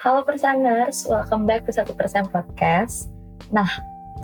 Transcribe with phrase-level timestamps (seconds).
[0.00, 3.12] Halo Persaners, welcome back to Satu Persen Podcast.
[3.52, 3.68] Nah,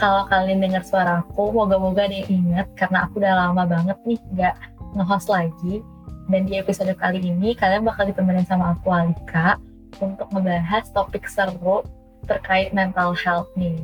[0.00, 4.16] kalau kalian dengar suara aku, moga-moga ada yang ingat karena aku udah lama banget nih
[4.32, 4.56] nggak
[4.96, 5.84] nge-host lagi.
[6.32, 9.60] Dan di episode kali ini, kalian bakal ditemenin sama aku, Alika,
[10.00, 11.84] untuk ngebahas topik seru
[12.24, 13.76] terkait mental health nih.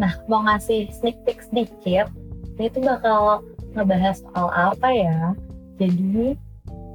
[0.00, 2.08] Nah, mau ngasih sneak peek sedikit,
[2.56, 3.44] ini tuh bakal
[3.76, 5.36] ngebahas soal apa ya?
[5.76, 6.40] Jadi,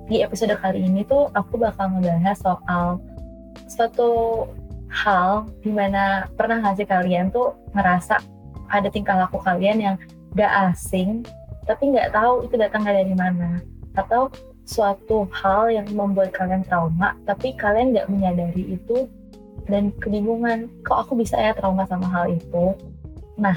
[0.10, 2.98] di episode kali ini tuh aku bakal ngebahas soal
[3.68, 4.46] suatu
[4.92, 8.20] hal di mana pernah nggak sih kalian tuh ngerasa
[8.72, 9.96] ada tingkah laku kalian yang
[10.36, 11.24] gak asing
[11.68, 13.62] tapi nggak tahu itu datangnya dari mana?
[13.94, 14.34] Atau
[14.66, 19.08] suatu hal yang membuat kalian trauma tapi kalian nggak menyadari itu
[19.70, 22.76] dan kebingungan kok aku bisa ya trauma sama hal itu?
[23.38, 23.56] Nah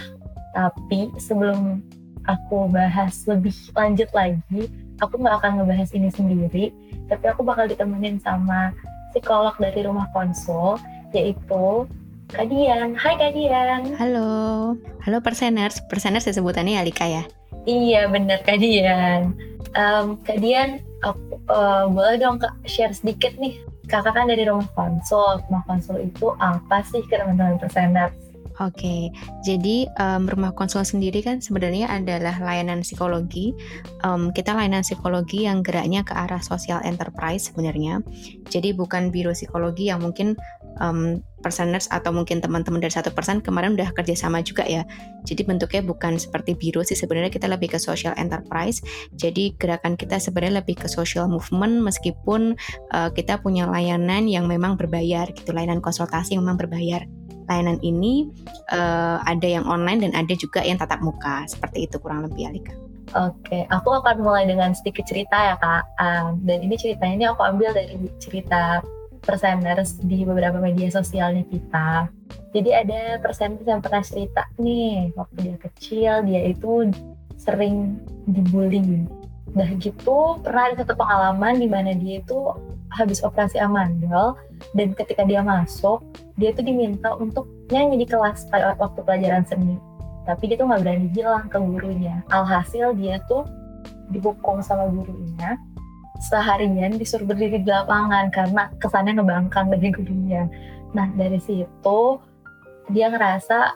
[0.54, 1.82] tapi sebelum
[2.30, 4.70] aku bahas lebih lanjut lagi
[5.02, 6.64] aku nggak akan ngebahas ini sendiri
[7.10, 8.72] tapi aku bakal ditemenin sama
[9.14, 10.74] psikolog dari rumah konsul
[11.14, 11.86] yaitu
[12.34, 12.98] Kadian.
[12.98, 13.94] Hai Kadian.
[13.94, 14.74] Halo.
[15.06, 15.78] Halo Perseners.
[15.86, 17.22] Perseners sebutannya Alika ya?
[17.62, 19.38] Iya bener Kadian.
[19.78, 23.62] Um, Kadian, aku, uh, boleh dong Kak share sedikit nih.
[23.86, 25.38] Kakak kan dari rumah konsul.
[25.46, 28.23] Rumah konsul itu apa sih ke teman-teman Perseners?
[28.62, 29.10] Oke,
[29.42, 33.50] jadi um, rumah konsul sendiri kan sebenarnya adalah layanan psikologi.
[34.06, 37.98] Um, kita layanan psikologi yang geraknya ke arah social enterprise sebenarnya.
[38.46, 40.38] Jadi bukan biro psikologi yang mungkin
[40.78, 44.88] um, perseners atau mungkin teman-teman dari satu persen kemarin udah kerjasama juga ya.
[45.28, 48.80] Jadi bentuknya bukan seperti biro sih sebenarnya kita lebih ke social enterprise.
[49.12, 52.56] Jadi gerakan kita sebenarnya lebih ke social movement meskipun
[52.96, 57.04] uh, kita punya layanan yang memang berbayar gitu, layanan konsultasi yang memang berbayar
[57.44, 58.32] layanan ini
[58.72, 62.72] uh, ada yang online dan ada juga yang tatap muka seperti itu kurang lebih Alika.
[63.12, 65.84] Oke, aku akan mulai dengan sedikit cerita ya kak.
[66.00, 68.80] Um, dan ini ceritanya ini aku ambil dari cerita
[69.24, 72.12] perseners di beberapa media sosialnya kita.
[72.54, 76.92] Jadi ada perseners yang pernah cerita nih waktu dia kecil dia itu
[77.40, 77.98] sering
[78.30, 79.08] dibully.
[79.50, 82.38] Udah gitu pernah ada satu pengalaman di mana dia itu
[82.94, 84.38] habis operasi amandel
[84.78, 86.02] dan ketika dia masuk
[86.38, 89.76] dia tuh diminta untuk nyanyi di kelas pada waktu pelajaran seni
[90.24, 93.44] tapi dia tuh nggak berani bilang ke gurunya alhasil dia tuh
[94.14, 95.58] dihukum sama gurunya
[96.22, 100.46] seharian disuruh berdiri di lapangan karena kesannya ngebangkang dari gurunya
[100.94, 102.22] nah dari situ
[102.92, 103.74] dia ngerasa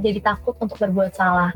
[0.00, 1.52] jadi takut untuk berbuat salah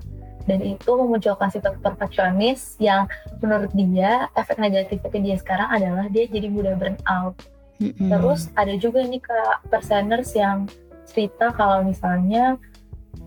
[0.49, 3.07] dan itu memunculkan sifat perfeksionis yang
[3.39, 7.37] menurut dia efek negatifnya ke dia sekarang adalah dia jadi mudah burn out.
[7.79, 8.09] Mm-hmm.
[8.09, 9.39] Terus ada juga nih ke
[9.69, 10.67] perseners yang
[11.07, 12.57] cerita kalau misalnya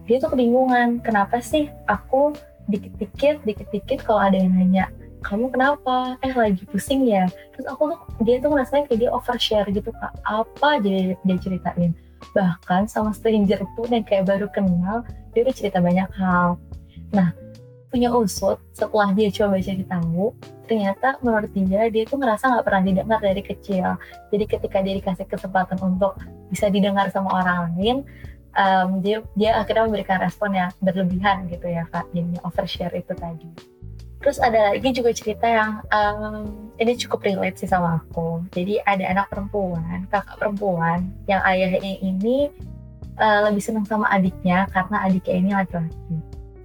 [0.04, 2.36] dia tuh kebingungan kenapa sih aku
[2.68, 4.88] dikit-dikit dikit-dikit kalau ada yang nanya
[5.24, 6.20] kamu kenapa?
[6.22, 7.26] Eh lagi pusing ya?
[7.56, 10.14] Terus aku tuh dia tuh ngerasain kayak dia overshare gitu kak.
[10.28, 11.96] Apa jadi dia ceritain.
[12.36, 16.60] Bahkan sama stranger pun yang kayak baru kenal dia udah cerita banyak hal.
[17.16, 17.34] Nah,
[17.94, 20.34] punya usut setelah dia coba cari tahu,
[20.66, 23.88] ternyata menurut dia dia tuh ngerasa nggak pernah didengar dari kecil.
[24.34, 26.18] Jadi ketika dia dikasih kesempatan untuk
[26.50, 27.98] bisa didengar sama orang lain,
[28.58, 33.50] um, dia dia akhirnya memberikan respon yang berlebihan gitu ya kak, jadi overshare itu tadi.
[34.24, 38.40] Terus ada lagi juga cerita yang um, ini cukup relate sih sama aku.
[38.56, 42.48] Jadi ada anak perempuan, kakak perempuan yang ayahnya ini
[43.20, 46.16] uh, lebih senang sama adiknya karena adiknya ini laki-laki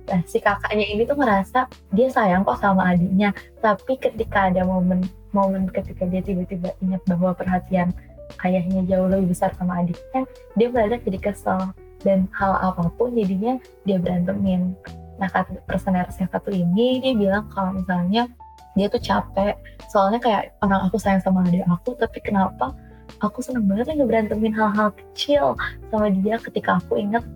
[0.08, 5.04] Nah, si kakaknya ini tuh ngerasa dia sayang kok sama adiknya, tapi ketika ada momen
[5.36, 7.92] momen ketika dia tiba-tiba ingat bahwa perhatian
[8.40, 10.24] ayahnya jauh lebih besar sama adiknya,
[10.56, 11.60] dia mendadak jadi kesel
[12.00, 14.72] dan hal apa pun jadinya dia berantemin.
[15.18, 15.28] Nah,
[15.66, 18.30] personer yang satu ini dia bilang kalau misalnya
[18.78, 19.58] dia tuh capek,
[19.90, 22.70] soalnya kayak orang aku sayang sama adik aku, tapi kenapa
[23.18, 25.58] aku seneng banget ngeberantemin hal-hal kecil
[25.90, 27.26] sama dia ketika aku inget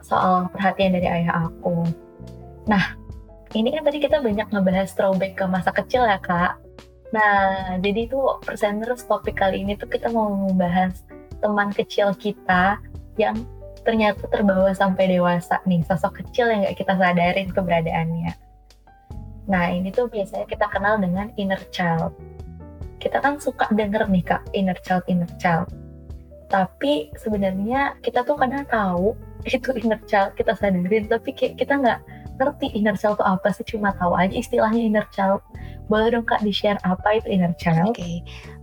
[0.00, 1.84] soal perhatian dari ayah aku.
[2.64, 2.96] Nah,
[3.52, 6.56] ini kan tadi kita banyak ngebahas throwback ke masa kecil ya, Kak.
[7.12, 11.04] Nah, jadi itu presenters topik kali ini tuh kita mau membahas
[11.44, 12.80] teman kecil kita
[13.20, 13.36] yang
[13.86, 18.34] ternyata terbawa sampai dewasa nih, sosok kecil yang gak kita sadarin keberadaannya.
[19.46, 22.10] Nah, ini tuh biasanya kita kenal dengan inner child.
[22.98, 25.70] Kita kan suka denger nih kak, inner child, inner child.
[26.50, 29.14] Tapi sebenarnya kita tuh kadang tahu
[29.46, 32.00] itu inner child kita sadarin, tapi kita nggak
[32.42, 35.38] ngerti inner child itu apa sih, cuma tahu aja istilahnya inner child.
[35.86, 37.94] Boleh dong kak di-share apa itu inner child?
[37.94, 38.14] Oke, okay.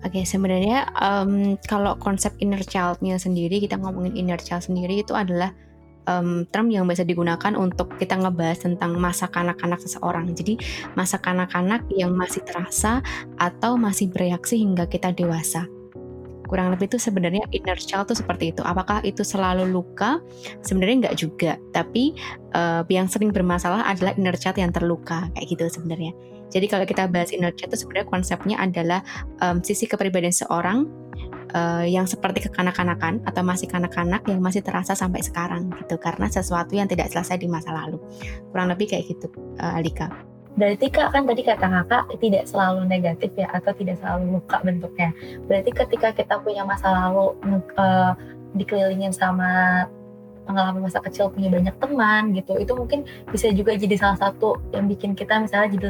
[0.04, 5.16] oke okay, sebenarnya um, kalau konsep inner childnya sendiri, kita ngomongin inner child sendiri itu
[5.16, 5.56] adalah
[6.08, 10.31] um, term yang biasa digunakan untuk kita ngebahas tentang masa kanak-kanak seseorang.
[10.36, 10.60] Jadi
[11.00, 13.00] masa kanak-kanak yang masih terasa
[13.40, 15.68] atau masih bereaksi hingga kita dewasa.
[16.54, 18.62] Kurang lebih itu sebenarnya inner child itu seperti itu.
[18.62, 20.22] Apakah itu selalu luka?
[20.62, 21.58] Sebenarnya enggak juga.
[21.74, 22.14] Tapi
[22.54, 26.14] uh, yang sering bermasalah adalah inner child yang terluka kayak gitu sebenarnya.
[26.54, 29.02] Jadi kalau kita bahas inner child itu sebenarnya konsepnya adalah
[29.42, 30.86] um, sisi kepribadian seorang
[31.58, 36.78] uh, yang seperti kekanak-kanakan atau masih kanak-kanak yang masih terasa sampai sekarang gitu karena sesuatu
[36.78, 37.98] yang tidak selesai di masa lalu
[38.54, 40.33] kurang lebih kayak gitu uh, Alika.
[40.54, 45.10] Berarti kak kan tadi kata kakak tidak selalu negatif ya atau tidak selalu luka bentuknya.
[45.50, 47.34] Berarti ketika kita punya masa lalu
[47.78, 48.14] uh,
[48.54, 49.84] dikelilingin sama
[50.46, 54.86] pengalaman masa kecil punya banyak teman gitu, itu mungkin bisa juga jadi salah satu yang
[54.86, 55.90] bikin kita misalnya jadi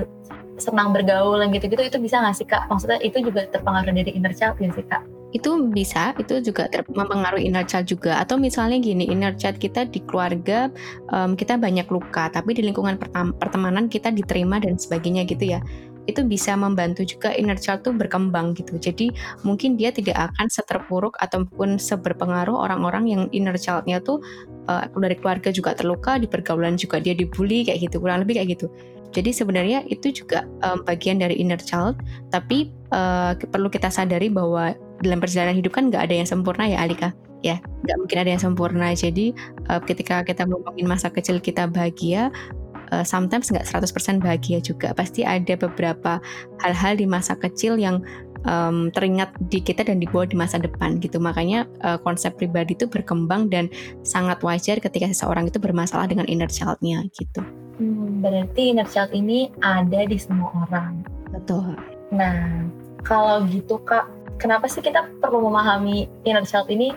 [0.62, 2.70] senang bergaul yang gitu-gitu itu bisa nggak sih kak?
[2.72, 5.04] Maksudnya itu juga terpengaruh dari inner child ya sih kak?
[5.34, 8.22] Itu bisa itu juga mempengaruhi inner child juga.
[8.22, 10.70] Atau misalnya gini inner child kita di keluarga
[11.10, 13.02] um, kita banyak luka tapi di lingkungan
[13.42, 15.60] pertemanan kita diterima dan sebagainya gitu ya.
[16.06, 18.78] Itu bisa membantu juga inner child tuh berkembang gitu.
[18.78, 19.10] Jadi
[19.42, 24.22] mungkin dia tidak akan seterpuruk ataupun seberpengaruh orang-orang yang inner childnya tuh
[24.70, 28.60] uh, dari keluarga juga terluka di pergaulan juga dia dibully kayak gitu kurang lebih kayak
[28.60, 28.70] gitu.
[29.14, 32.02] Jadi sebenarnya itu juga um, bagian dari inner child,
[32.34, 36.80] tapi uh, perlu kita sadari bahwa dalam perjalanan hidup kan nggak ada yang sempurna ya
[36.80, 37.12] Alika.
[37.44, 38.88] Ya, nggak mungkin ada yang sempurna.
[38.96, 39.36] Jadi
[39.68, 42.32] uh, ketika kita ngomongin masa kecil kita bahagia,
[42.96, 44.96] uh, sometimes nggak 100% bahagia juga.
[44.96, 46.24] Pasti ada beberapa
[46.64, 48.00] hal-hal di masa kecil yang
[48.48, 51.20] um, teringat di kita dan dibawa di masa depan gitu.
[51.20, 53.68] Makanya uh, konsep pribadi itu berkembang dan
[54.08, 57.44] sangat wajar ketika seseorang itu bermasalah dengan inner child-nya gitu.
[57.82, 61.02] Hmm, berarti inner child ini ada di semua orang.
[61.34, 61.74] Betul.
[62.14, 62.70] Nah,
[63.02, 64.06] kalau gitu kak,
[64.38, 66.94] kenapa sih kita perlu memahami inner child ini?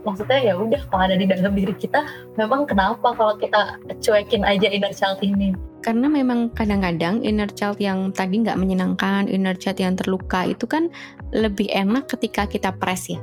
[0.00, 2.00] Maksudnya ya udah kalau ada di dalam diri kita,
[2.40, 5.52] memang kenapa kalau kita cuekin aja inner child ini?
[5.84, 10.88] Karena memang kadang-kadang inner child yang tadi nggak menyenangkan, inner child yang terluka itu kan
[11.36, 13.20] lebih enak ketika kita press ya.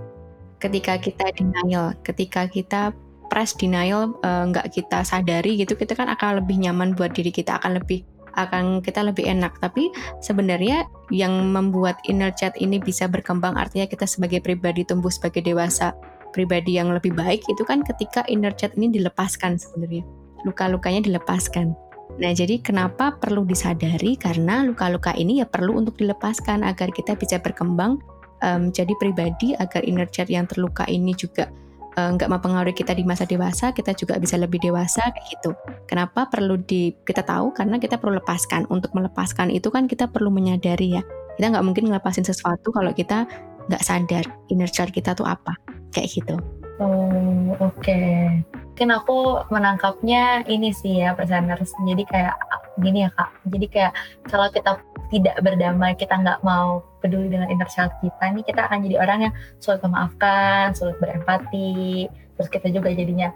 [0.58, 2.94] Ketika kita denial, ketika kita
[3.30, 7.30] press denial eh, nggak uh, kita sadari gitu kita kan akan lebih nyaman buat diri
[7.30, 9.57] kita akan lebih akan kita lebih enak.
[9.60, 9.89] Tapi
[10.22, 15.98] sebenarnya yang membuat inner chat ini bisa berkembang artinya kita sebagai pribadi tumbuh sebagai dewasa
[16.31, 20.06] pribadi yang lebih baik itu kan ketika inner chat ini dilepaskan sebenarnya.
[20.45, 21.74] Luka-lukanya dilepaskan.
[22.18, 24.18] Nah, jadi kenapa perlu disadari?
[24.18, 28.01] Karena luka-luka ini ya perlu untuk dilepaskan agar kita bisa berkembang
[28.42, 31.50] um, pribadi, agar inner chat yang terluka ini juga
[31.98, 35.52] nggak uh, mempengaruhi kita di masa dewasa, kita juga bisa lebih dewasa kayak gitu.
[35.90, 37.58] Kenapa perlu di kita tahu?
[37.58, 38.70] Karena kita perlu lepaskan.
[38.70, 41.04] Untuk melepaskan itu kan kita perlu menyadari ya.
[41.42, 43.26] Kita nggak mungkin ngelepasin sesuatu kalau kita
[43.68, 44.24] nggak sadar
[44.54, 45.58] inner child kita tuh apa,
[45.90, 46.38] kayak gitu.
[46.78, 47.82] Oh oke.
[47.82, 48.46] Okay.
[48.78, 51.74] Mungkin aku menangkapnya ini sih ya presenters.
[51.82, 52.38] Jadi kayak
[52.78, 53.33] gini ya kak.
[53.50, 53.94] Jadi kayak
[54.30, 54.78] kalau kita
[55.10, 59.19] tidak berdamai, kita nggak mau peduli dengan inner child kita, nih kita akan jadi orang
[59.31, 59.33] yang
[59.64, 63.31] sulit memaafkan, sulit berempati, terus kita juga jadinya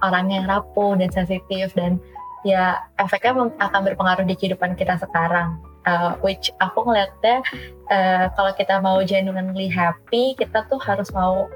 [0.00, 2.00] orang yang rapuh dan sensitif dan
[2.40, 5.60] ya efeknya akan berpengaruh di kehidupan kita sekarang.
[5.88, 7.40] Uh, which aku ngeliatnya
[7.88, 11.48] uh, kalau kita mau genuinely happy, kita tuh harus mau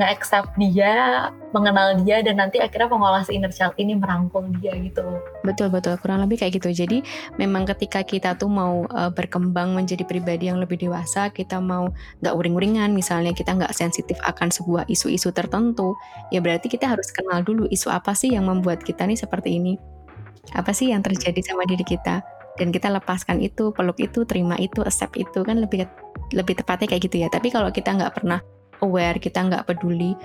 [0.00, 5.04] nge-accept dia, mengenal dia dan nanti akhirnya mengolah si inner child ini merangkul dia gitu.
[5.44, 6.72] Betul betul kurang lebih kayak gitu.
[6.72, 7.04] Jadi
[7.36, 11.92] memang ketika kita tuh mau uh, berkembang menjadi pribadi yang lebih dewasa, kita mau
[12.24, 15.92] nggak uring-uringan misalnya kita nggak sensitif akan sebuah isu-isu tertentu,
[16.32, 19.76] ya berarti kita harus kenal dulu isu apa sih yang membuat kita nih seperti ini.
[20.56, 22.24] Apa sih yang terjadi sama diri kita?
[22.60, 25.88] dan kita lepaskan itu, peluk itu, terima itu, accept itu kan lebih
[26.36, 27.32] lebih tepatnya kayak gitu ya.
[27.32, 28.44] Tapi kalau kita nggak pernah
[28.82, 30.18] aware, kita nggak peduli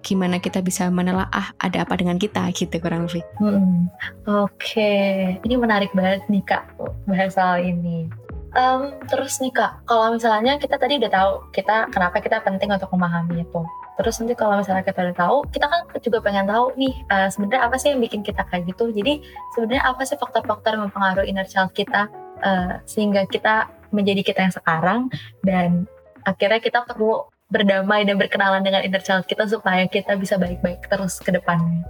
[0.00, 3.24] gimana kita bisa menelaah ada apa dengan kita gitu kurang lebih.
[3.36, 3.88] Hmm,
[4.24, 5.36] Oke, okay.
[5.44, 6.64] ini menarik banget nih kak
[7.04, 8.08] bahas soal ini.
[8.50, 12.90] Um, terus nih kak, kalau misalnya kita tadi udah tahu kita kenapa kita penting untuk
[12.90, 13.62] memahami itu.
[14.00, 17.62] Terus nanti kalau misalnya kita udah tahu, kita kan juga pengen tahu nih uh, sebenarnya
[17.68, 18.90] apa sih yang bikin kita kayak gitu.
[18.90, 19.20] Jadi
[19.54, 22.08] sebenarnya apa sih faktor-faktor mempengaruhi inner child kita
[22.42, 25.00] uh, sehingga kita menjadi kita yang sekarang
[25.44, 25.84] dan
[26.24, 31.18] akhirnya kita perlu berdamai dan berkenalan dengan inner child kita supaya kita bisa baik-baik terus
[31.18, 31.82] ke depannya.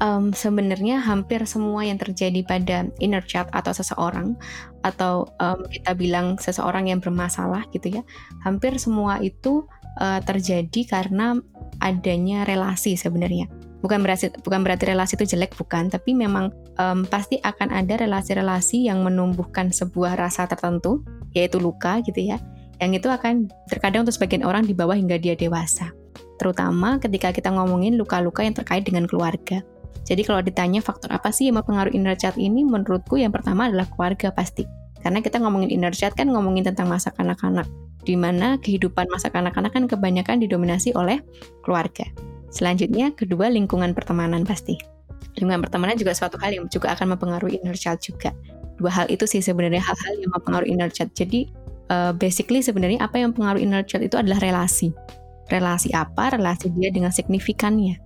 [0.00, 4.34] um, sebenarnya hampir semua yang terjadi pada inner child atau seseorang
[4.80, 8.02] atau um, kita bilang seseorang yang bermasalah gitu ya
[8.42, 9.68] hampir semua itu
[10.00, 11.38] uh, terjadi karena
[11.84, 13.46] adanya relasi sebenarnya
[13.80, 18.88] bukan berarti bukan berarti relasi itu jelek bukan tapi memang um, pasti akan ada relasi-relasi
[18.88, 22.36] yang menumbuhkan sebuah rasa tertentu yaitu luka gitu ya
[22.80, 25.92] yang itu akan terkadang untuk sebagian orang di bawah hingga dia dewasa
[26.40, 29.60] terutama ketika kita ngomongin luka-luka yang terkait dengan keluarga
[30.10, 33.86] jadi kalau ditanya faktor apa sih yang mempengaruhi inner child ini, menurutku yang pertama adalah
[33.86, 34.66] keluarga pasti.
[35.00, 37.70] Karena kita ngomongin inner child kan ngomongin tentang masa kanak-kanak,
[38.02, 41.22] di mana kehidupan masa kanak-kanak kan kebanyakan didominasi oleh
[41.62, 42.04] keluarga.
[42.50, 44.74] Selanjutnya, kedua lingkungan pertemanan pasti.
[45.38, 48.34] Lingkungan pertemanan juga suatu hal yang juga akan mempengaruhi inner child juga.
[48.82, 51.14] Dua hal itu sih sebenarnya hal-hal yang mempengaruhi inner child.
[51.14, 51.46] Jadi
[51.90, 54.94] uh, basically sebenarnya apa yang mempengaruhi inner child itu adalah relasi.
[55.50, 56.38] Relasi apa?
[56.38, 57.98] Relasi dia dengan signifikannya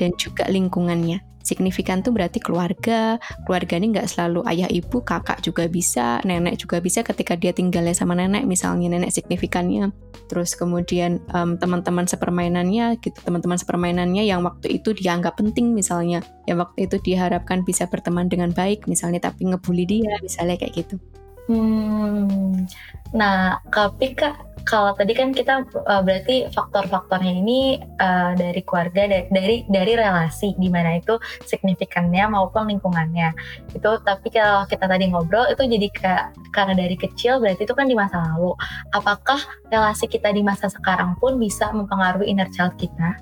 [0.00, 1.20] dan juga lingkungannya.
[1.44, 3.16] Signifikan tuh berarti keluarga.
[3.48, 7.96] Keluarga ini nggak selalu ayah ibu kakak juga bisa nenek juga bisa ketika dia tinggalnya
[7.96, 9.88] sama nenek misalnya nenek signifikannya.
[10.28, 16.20] Terus kemudian um, teman-teman sepermainannya gitu teman-teman sepermainannya yang waktu itu dianggap penting misalnya.
[16.44, 21.00] Yang waktu itu diharapkan bisa berteman dengan baik misalnya tapi ngebully dia misalnya kayak gitu.
[21.48, 22.68] Hmm,
[23.12, 29.24] nah, tapi kak, kalau tadi kan kita uh, berarti faktor-faktornya ini uh, dari keluarga, dari,
[29.32, 31.16] dari dari relasi, di mana itu
[31.48, 33.32] signifikannya maupun lingkungannya.
[33.72, 37.88] Itu, tapi kalau kita tadi ngobrol itu jadi kayak karena dari kecil berarti itu kan
[37.88, 38.52] di masa lalu.
[38.92, 39.40] Apakah
[39.72, 43.16] relasi kita di masa sekarang pun bisa mempengaruhi inner child kita?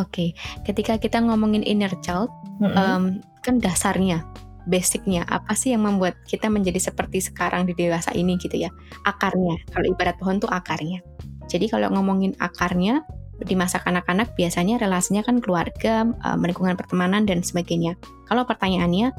[0.00, 0.28] Oke, okay.
[0.68, 2.28] ketika kita ngomongin inner child,
[2.60, 2.76] mm -hmm.
[2.76, 3.04] um,
[3.42, 4.22] kan dasarnya
[4.68, 8.70] basicnya apa sih yang membuat kita menjadi seperti sekarang di dewasa ini gitu ya?
[9.06, 11.02] Akarnya kalau ibarat pohon tuh akarnya.
[11.50, 13.04] Jadi kalau ngomongin akarnya
[13.42, 17.98] di masa kanak-kanak biasanya relasinya kan keluarga um, lingkungan pertemanan dan sebagainya.
[18.30, 19.10] Kalau pertanyaannya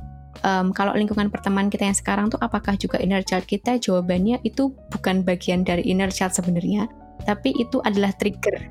[0.47, 3.75] um, kalau lingkungan pertemanan kita yang sekarang tuh apakah juga inner child kita?
[3.77, 6.87] Jawabannya itu bukan bagian dari inner child sebenarnya
[7.23, 8.67] tapi itu adalah trigger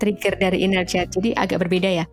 [0.00, 1.12] trigger dari inner child.
[1.12, 2.06] Jadi agak berbeda ya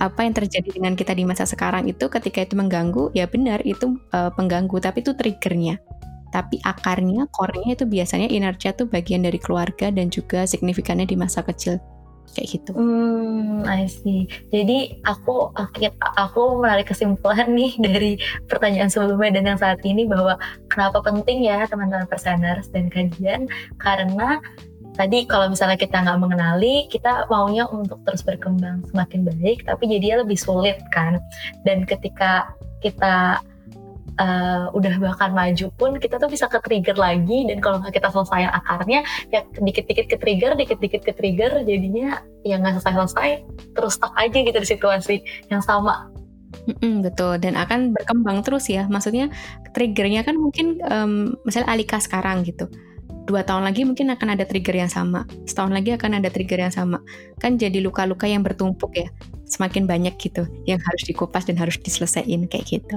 [0.00, 4.00] apa yang terjadi dengan kita di masa sekarang itu ketika itu mengganggu ya benar itu
[4.16, 5.76] uh, pengganggu tapi itu triggernya
[6.32, 11.14] tapi akarnya core-nya itu biasanya inner child tuh bagian dari keluarga dan juga signifikannya di
[11.14, 11.76] masa kecil
[12.32, 12.72] kayak gitu.
[12.72, 14.24] Hmm, I see.
[14.48, 15.52] Jadi aku
[16.16, 18.12] aku menarik kesimpulan nih dari
[18.48, 20.40] pertanyaan sebelumnya dan yang saat ini bahwa
[20.72, 23.44] kenapa penting ya teman-teman perseners dan kajian
[23.76, 24.40] karena
[24.92, 30.24] tadi kalau misalnya kita nggak mengenali kita maunya untuk terus berkembang semakin baik tapi jadinya
[30.24, 31.20] lebih sulit kan.
[31.64, 32.52] Dan ketika
[32.84, 33.40] kita
[34.20, 38.08] uh, udah bahkan maju pun kita tuh bisa ke trigger lagi dan kalau nggak kita
[38.12, 39.00] selesai akarnya
[39.32, 43.28] ya dikit-dikit ke trigger dikit-dikit ke trigger jadinya ya nggak selesai-selesai
[43.72, 45.16] terus stuck aja gitu di situasi
[45.48, 46.10] yang sama.
[46.68, 47.40] Mm-mm, betul.
[47.40, 48.84] Dan akan berkembang terus ya.
[48.84, 49.32] Maksudnya
[49.72, 52.68] triggernya kan mungkin um, misalnya Alika sekarang gitu
[53.26, 55.24] dua tahun lagi mungkin akan ada trigger yang sama.
[55.46, 56.98] Setahun lagi akan ada trigger yang sama.
[57.38, 59.08] Kan jadi luka-luka yang bertumpuk ya.
[59.46, 62.96] Semakin banyak gitu yang harus dikupas dan harus diselesaikan kayak gitu.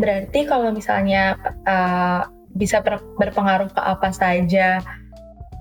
[0.00, 4.82] Berarti kalau misalnya uh, bisa ber berpengaruh ke apa saja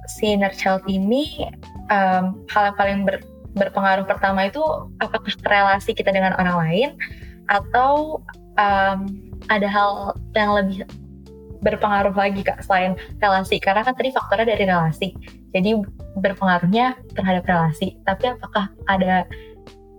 [0.10, 1.50] si inner child ini
[1.90, 3.18] um, hal yang paling ber
[3.54, 4.62] berpengaruh pertama itu
[4.98, 6.90] apakah relasi kita dengan orang lain
[7.50, 8.22] atau
[8.58, 9.00] um,
[9.52, 10.86] ada hal yang lebih
[11.64, 12.94] berpengaruh lagi kak selain
[13.24, 13.58] relasi.
[13.58, 15.16] Karena kan tadi faktornya dari relasi.
[15.56, 15.80] Jadi
[16.20, 17.98] berpengaruhnya terhadap relasi.
[18.04, 19.26] Tapi apakah ada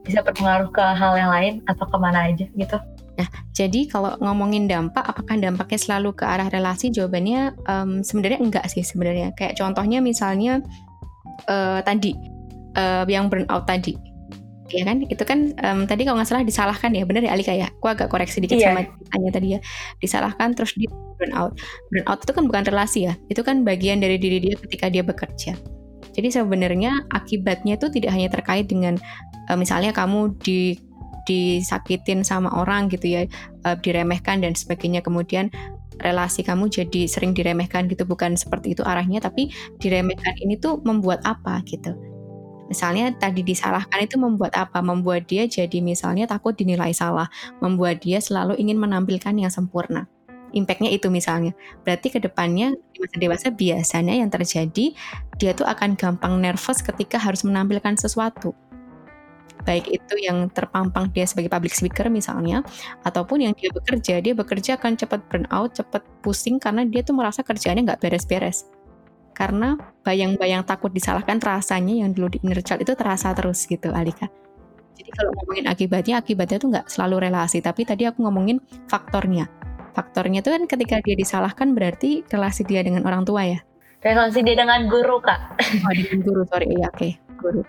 [0.05, 2.79] bisa berpengaruh ke hal yang lain atau ke mana aja gitu?
[3.15, 6.91] Nah, jadi kalau ngomongin dampak, apakah dampaknya selalu ke arah relasi?
[6.91, 9.31] Jawabannya um, sebenarnya enggak sih sebenarnya.
[9.39, 10.61] Kayak contohnya misalnya
[11.47, 12.13] uh, tadi
[12.75, 13.95] uh, yang burnout tadi
[14.73, 15.05] ya kan?
[15.05, 17.05] Itu kan um, tadi kalau nggak salah disalahkan ya.
[17.05, 17.69] Benar ya Alika ya?
[17.69, 18.73] Aku agak koreksi dikit yeah.
[18.73, 19.61] sama tanya tadi ya.
[20.01, 21.53] Disalahkan terus dia burn out
[21.93, 23.15] burn out itu kan bukan relasi ya?
[23.29, 25.57] Itu kan bagian dari diri dia ketika dia bekerja.
[26.15, 28.95] Jadi sebenarnya akibatnya itu tidak hanya terkait dengan
[29.51, 30.79] uh, misalnya kamu di
[31.25, 33.25] disakitin sama orang gitu ya
[33.67, 35.03] uh, diremehkan dan sebagainya.
[35.03, 35.51] Kemudian
[36.03, 38.07] relasi kamu jadi sering diremehkan gitu.
[38.07, 39.51] Bukan seperti itu arahnya tapi
[39.83, 42.14] diremehkan ini tuh membuat apa gitu
[42.69, 44.81] Misalnya tadi disalahkan itu membuat apa?
[44.81, 47.29] Membuat dia jadi misalnya takut dinilai salah,
[47.61, 50.09] membuat dia selalu ingin menampilkan yang sempurna.
[50.55, 51.53] Impactnya itu misalnya.
[51.83, 54.95] Berarti ke depannya di masa dewasa biasanya yang terjadi
[55.37, 58.55] dia tuh akan gampang nervous ketika harus menampilkan sesuatu.
[59.65, 62.61] Baik itu yang terpampang dia sebagai public speaker misalnya,
[63.01, 67.17] ataupun yang dia bekerja, dia bekerja akan cepat burn out, cepat pusing karena dia tuh
[67.17, 68.69] merasa kerjaannya nggak beres-beres
[69.35, 69.77] karena
[70.07, 74.31] bayang-bayang takut disalahkan rasanya yang dulu di inner child itu terasa terus gitu Alika
[74.95, 79.51] Jadi kalau ngomongin akibatnya, akibatnya tuh nggak selalu relasi, tapi tadi aku ngomongin faktornya.
[79.91, 83.59] Faktornya itu kan ketika dia disalahkan berarti relasi dia dengan orang tua ya.
[84.07, 85.59] Relasi dia dengan guru kak.
[85.83, 87.13] Oh dengan guru, sorry, iya oke, okay.
[87.43, 87.67] guru.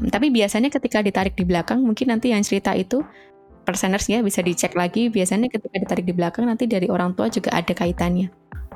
[0.00, 3.04] Hmm, tapi biasanya ketika ditarik di belakang, mungkin nanti yang cerita itu
[3.68, 5.12] perseners ya bisa dicek lagi.
[5.12, 8.32] Biasanya ketika ditarik di belakang nanti dari orang tua juga ada kaitannya.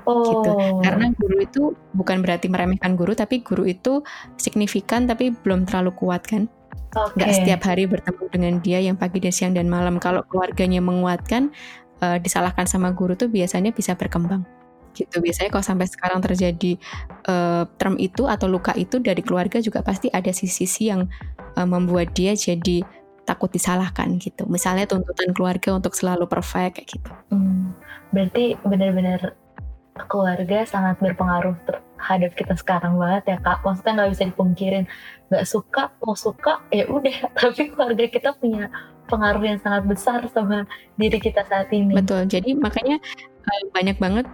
[0.07, 0.15] Gitu.
[0.15, 0.23] Oh.
[0.31, 0.51] gitu.
[0.87, 1.63] Karena guru itu
[1.99, 4.07] bukan berarti meremehkan guru, tapi guru itu
[4.39, 6.47] signifikan tapi belum terlalu kuat kan.
[6.95, 7.19] Okay.
[7.19, 9.99] Nggak setiap hari bertemu dengan dia yang pagi dan siang dan malam.
[9.99, 11.51] Kalau keluarganya menguatkan,
[12.01, 14.45] uh, disalahkan sama guru tuh biasanya bisa berkembang
[14.97, 16.81] gitu biasanya kalau sampai sekarang terjadi
[17.29, 21.05] uh, term itu atau luka itu dari keluarga juga pasti ada sisi-sisi yang
[21.53, 22.81] uh, membuat dia jadi
[23.29, 27.77] takut disalahkan gitu misalnya tuntutan keluarga untuk selalu perfect kayak gitu hmm,
[28.17, 29.37] berarti benar-benar
[30.05, 34.85] keluarga sangat berpengaruh terhadap kita sekarang banget ya kak maksudnya nggak bisa dipungkirin
[35.33, 38.69] nggak suka mau suka ya udah tapi keluarga kita punya
[39.07, 40.67] pengaruh yang sangat besar sama
[40.99, 41.95] diri kita saat ini.
[41.95, 42.27] Betul.
[42.27, 44.27] Jadi makanya eh, banyak banget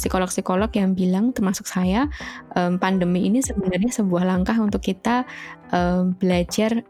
[0.00, 2.08] psikolog-psikolog um, yang bilang termasuk saya
[2.56, 5.28] um, pandemi ini sebenarnya sebuah langkah untuk kita
[5.68, 6.80] um, belajar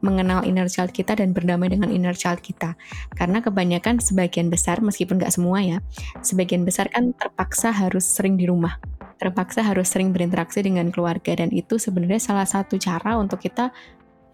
[0.00, 2.78] mengenal inner child kita dan berdamai dengan inner child kita.
[3.14, 5.78] Karena kebanyakan sebagian besar, meskipun nggak semua ya,
[6.22, 8.78] sebagian besar kan terpaksa harus sering di rumah.
[9.18, 13.74] Terpaksa harus sering berinteraksi dengan keluarga dan itu sebenarnya salah satu cara untuk kita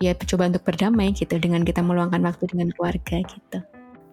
[0.03, 3.59] ya coba untuk berdamai gitu dengan kita meluangkan waktu dengan keluarga gitu.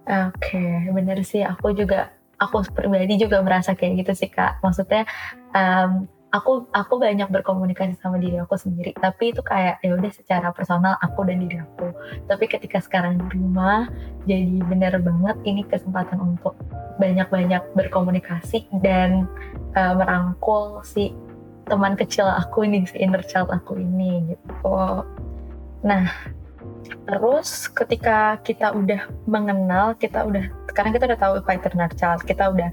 [0.07, 1.43] Oke, okay, bener sih.
[1.43, 4.63] Aku juga, aku pribadi juga merasa kayak gitu sih kak.
[4.63, 5.05] Maksudnya,
[5.53, 8.95] um, aku aku banyak berkomunikasi sama diri aku sendiri.
[8.97, 11.91] Tapi itu kayak ya udah secara personal aku dan diri aku.
[12.27, 13.91] Tapi ketika sekarang di rumah,
[14.25, 16.55] jadi bener banget ini kesempatan untuk
[16.97, 19.27] banyak-banyak berkomunikasi dan
[19.75, 21.11] uh, merangkul si
[21.67, 25.05] teman kecil aku ini, si inner child aku ini gitu.
[25.81, 26.03] Nah,
[27.05, 32.69] terus ketika kita udah mengenal, kita udah sekarang kita udah tahu fighter child, kita udah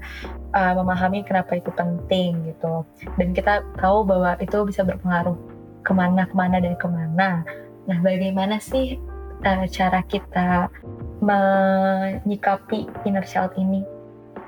[0.55, 2.87] uh, memahami kenapa itu penting gitu,
[3.19, 5.35] dan kita tahu bahwa itu bisa berpengaruh
[5.83, 7.43] ke mana ke mana dan ke mana.
[7.89, 9.01] Nah, bagaimana sih
[9.43, 10.69] uh, cara kita
[11.19, 13.83] menyikapi inner child ini?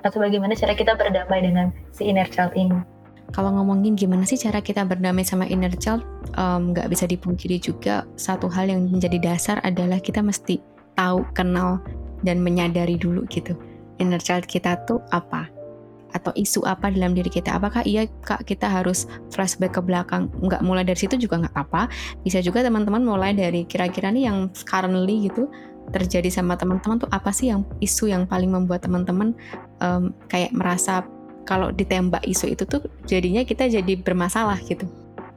[0.02, 2.91] Atau bagaimana cara kita berdamai dengan si inner child ini?
[3.32, 6.04] Kalau ngomongin gimana sih cara kita berdamai sama inner child,
[6.36, 10.60] nggak um, bisa dipungkiri juga satu hal yang menjadi dasar adalah kita mesti
[11.00, 11.80] tahu, kenal,
[12.28, 13.56] dan menyadari dulu gitu.
[14.04, 15.48] Inner child kita tuh apa?
[16.12, 17.56] Atau isu apa dalam diri kita?
[17.56, 20.28] Apakah iya kak kita harus flashback ke belakang?
[20.44, 21.88] Nggak mulai dari situ juga nggak apa.
[22.28, 25.48] Bisa juga teman-teman mulai dari kira-kira nih yang currently gitu
[25.90, 29.34] terjadi sama teman-teman tuh apa sih yang isu yang paling membuat teman-teman
[29.84, 31.04] um, kayak merasa
[31.52, 34.88] kalau ditembak isu itu tuh jadinya kita jadi bermasalah gitu.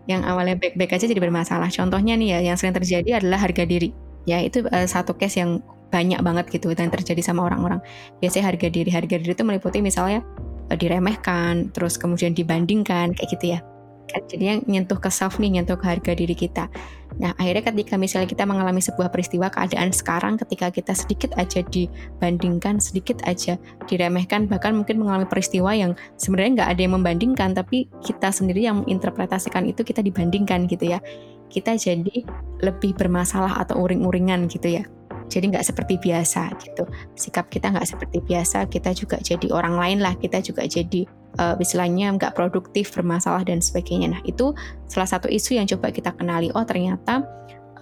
[0.07, 1.66] Yang awalnya baik-baik aja jadi bermasalah.
[1.74, 3.90] Contohnya nih ya yang sering terjadi adalah harga diri.
[4.22, 5.59] Ya itu uh, satu case yang
[5.90, 7.83] banyak banget gitu yang terjadi sama orang-orang.
[8.22, 10.22] Biasanya harga diri, harga diri itu meliputi misalnya
[10.70, 13.74] uh, diremehkan, terus kemudian dibandingkan kayak gitu ya
[14.29, 16.69] jadinya nyentuh ke self nih nyentuh ke harga diri kita.
[17.21, 22.83] Nah akhirnya ketika misalnya kita mengalami sebuah peristiwa keadaan sekarang ketika kita sedikit aja dibandingkan
[22.83, 23.55] sedikit aja
[23.87, 28.83] diremehkan bahkan mungkin mengalami peristiwa yang sebenarnya nggak ada yang membandingkan tapi kita sendiri yang
[28.83, 30.99] menginterpretasikan itu kita dibandingkan gitu ya.
[31.49, 32.27] Kita jadi
[32.67, 34.85] lebih bermasalah atau uring-uringan gitu ya
[35.35, 36.87] jadi nggak seperti biasa gitu.
[37.18, 41.03] Sikap kita nggak seperti biasa kita juga jadi orang lain lah kita juga jadi
[41.42, 44.14] uh, istilahnya nggak produktif bermasalah dan sebagainya.
[44.14, 44.55] Nah itu
[44.87, 46.55] salah satu isu yang coba kita kenali.
[46.55, 47.27] Oh ternyata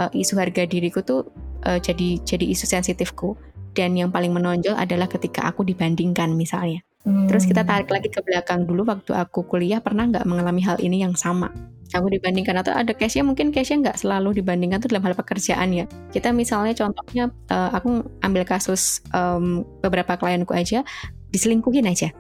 [0.00, 1.28] uh, isu harga diriku tuh
[1.68, 3.36] uh, jadi jadi isu sensitifku.
[3.72, 6.84] Dan yang paling menonjol adalah ketika aku dibandingkan misalnya.
[7.02, 7.26] Hmm.
[7.26, 8.86] terus kita tarik lagi ke belakang dulu.
[8.86, 11.50] Waktu aku kuliah pernah nggak mengalami hal ini yang sama
[11.96, 15.85] aku dibandingkan atau ada case-nya mungkin case-nya nggak selalu dibandingkan tuh dalam hal pekerjaan ya.
[16.11, 20.87] Kita misalnya contohnya uh, aku ambil kasus um, beberapa klienku aja
[21.33, 22.12] diselingkuhin aja.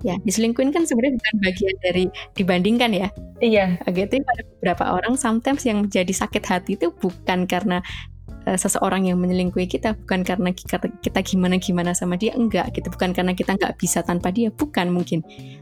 [0.00, 3.08] Ya diselingkuhin kan sebenarnya bukan bagian dari dibandingkan ya.
[3.42, 3.76] Iya.
[3.84, 7.84] Gitu pada beberapa orang sometimes yang menjadi sakit hati itu bukan karena
[8.48, 12.88] uh, seseorang yang menyelingkuhi kita bukan karena kita, kita gimana gimana sama dia enggak gitu.
[12.88, 15.20] Bukan karena kita nggak bisa tanpa dia bukan mungkin.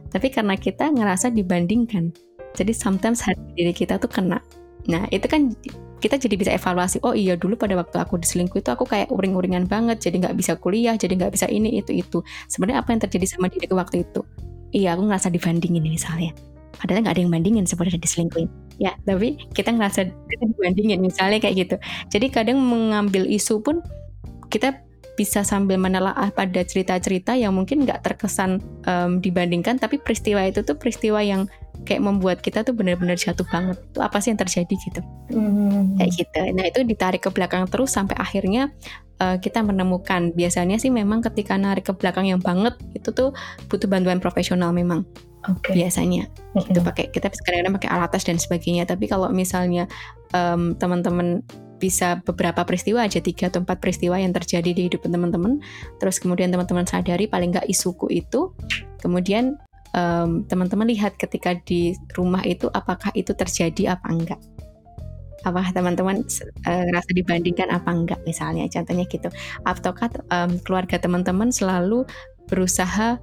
[0.09, 4.40] Tapi karena kita ngerasa dibandingkan jadi sometimes hati diri kita tuh kena.
[4.88, 5.52] Nah itu kan
[5.98, 7.02] kita jadi bisa evaluasi.
[7.02, 9.98] Oh iya dulu pada waktu aku diselingkuh itu aku kayak uring-uringan banget.
[9.98, 12.22] Jadi nggak bisa kuliah, jadi nggak bisa ini itu itu.
[12.46, 14.22] Sebenarnya apa yang terjadi sama diriku waktu itu?
[14.72, 16.32] Iya aku ngerasa dibandingin misalnya.
[16.78, 18.48] Padahal nggak ada yang bandingin sebenarnya diselingkuhin.
[18.78, 21.76] Ya, tapi kita ngerasa dibandingin misalnya kayak gitu.
[22.14, 23.82] Jadi kadang mengambil isu pun
[24.54, 24.87] kita
[25.18, 30.78] bisa sambil menelaah pada cerita-cerita yang mungkin nggak terkesan um, dibandingkan, tapi peristiwa itu tuh
[30.78, 31.50] peristiwa yang
[31.86, 33.76] kayak membuat kita tuh benar-benar jatuh banget.
[33.78, 35.00] Itu apa sih yang terjadi gitu?
[35.30, 35.98] Hmm.
[36.00, 36.40] kayak gitu.
[36.54, 38.72] Nah itu ditarik ke belakang terus sampai akhirnya
[39.20, 40.32] uh, kita menemukan.
[40.32, 43.34] Biasanya sih memang ketika narik ke belakang yang banget itu tuh
[43.68, 45.04] butuh bantuan profesional memang.
[45.46, 45.70] Oke.
[45.70, 46.26] biasanya.
[46.58, 46.74] Mm-mm.
[46.74, 48.84] itu pakai kita kadang-kadang pakai alat tes dan sebagainya.
[48.84, 49.86] Tapi kalau misalnya
[50.34, 51.46] em, teman-teman
[51.78, 55.62] bisa beberapa peristiwa aja tiga atau empat peristiwa yang terjadi di hidup teman-teman
[56.02, 58.50] terus kemudian teman-teman sadari paling nggak isuku itu
[58.98, 59.56] kemudian
[59.94, 64.40] em, teman-teman lihat ketika di rumah itu apakah itu terjadi apa enggak?
[65.46, 66.27] Apa teman-teman
[66.66, 68.66] eh, ngerasa dibandingkan apa enggak misalnya?
[68.68, 69.29] Contohnya gitu.
[69.64, 72.05] Ataukah em, keluarga teman-teman selalu
[72.48, 73.20] berusaha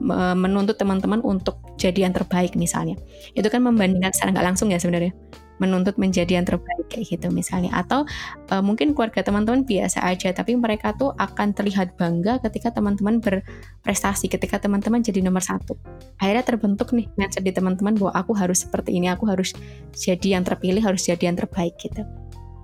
[0.00, 2.96] me- menuntut teman-teman untuk jadi yang terbaik misalnya.
[3.36, 5.12] Itu kan membandingkan secara nggak langsung ya sebenarnya
[5.62, 7.70] menuntut menjadi yang terbaik kayak gitu misalnya.
[7.74, 8.06] Atau
[8.50, 14.26] eh, mungkin keluarga teman-teman biasa aja tapi mereka tuh akan terlihat bangga ketika teman-teman berprestasi
[14.30, 15.78] ketika teman-teman jadi nomor satu.
[16.18, 19.54] Akhirnya terbentuk nih mindset di teman-teman bahwa aku harus seperti ini aku harus
[19.94, 22.02] jadi yang terpilih harus jadi yang terbaik gitu.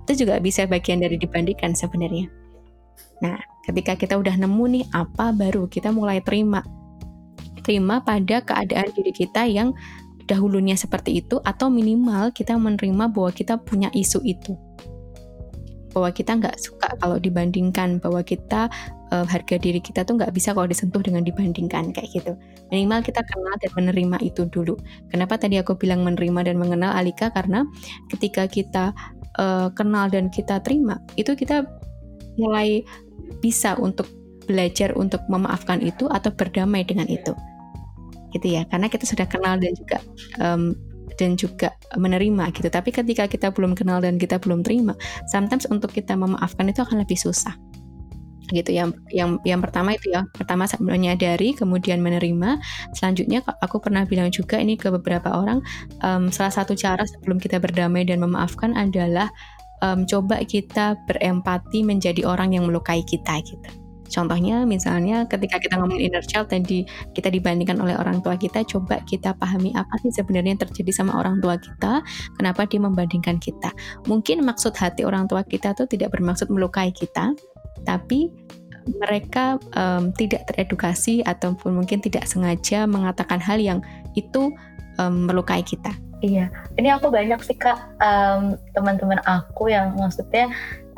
[0.07, 2.27] Itu juga bisa bagian dari dibandingkan sebenarnya.
[3.21, 6.65] Nah ketika kita udah nemu nih apa baru kita mulai terima
[7.61, 9.71] terima pada keadaan diri kita yang
[10.31, 14.55] dahulunya seperti itu atau minimal kita menerima bahwa kita punya isu itu.
[15.91, 18.71] Bahwa kita nggak suka kalau dibandingkan bahwa kita
[19.11, 22.39] eh, harga diri kita tuh nggak bisa kalau disentuh dengan dibandingkan kayak gitu.
[22.71, 24.79] Minimal kita kenal dan menerima itu dulu.
[25.11, 27.27] Kenapa tadi aku bilang menerima dan mengenal Alika?
[27.35, 27.67] Karena
[28.07, 28.95] ketika kita
[29.35, 31.67] eh, kenal dan kita terima itu kita
[32.39, 32.87] mulai
[33.43, 34.07] bisa untuk
[34.47, 37.35] belajar untuk memaafkan itu atau berdamai dengan itu
[38.33, 38.65] gitu ya.
[38.67, 39.97] Karena kita sudah kenal dan juga
[40.39, 40.75] em,
[41.19, 42.67] dan juga menerima gitu.
[42.71, 44.95] Tapi ketika kita belum kenal dan kita belum terima
[45.29, 47.53] sometimes untuk kita memaafkan itu akan lebih susah.
[48.51, 50.27] Gitu yang yang yang pertama itu ya.
[50.35, 52.59] Pertama menyadari kemudian menerima.
[52.95, 55.63] Selanjutnya aku pernah bilang juga ini ke beberapa orang
[56.03, 59.31] em, salah satu cara sebelum kita berdamai dan memaafkan adalah
[59.83, 63.80] em, coba kita berempati menjadi orang yang melukai kita gitu
[64.11, 66.83] Contohnya misalnya ketika kita ngomongin inner child dan di,
[67.15, 71.15] kita dibandingkan oleh orang tua kita, coba kita pahami apa sih sebenarnya yang terjadi sama
[71.15, 72.03] orang tua kita,
[72.35, 73.71] kenapa dia membandingkan kita.
[74.05, 77.31] Mungkin maksud hati orang tua kita tuh tidak bermaksud melukai kita,
[77.87, 78.27] tapi
[78.99, 83.79] mereka em, tidak teredukasi ataupun mungkin tidak sengaja mengatakan hal yang
[84.17, 84.51] itu
[84.97, 85.93] em, melukai kita.
[86.21, 90.53] Iya, ini aku banyak sih kak em, teman-teman aku yang maksudnya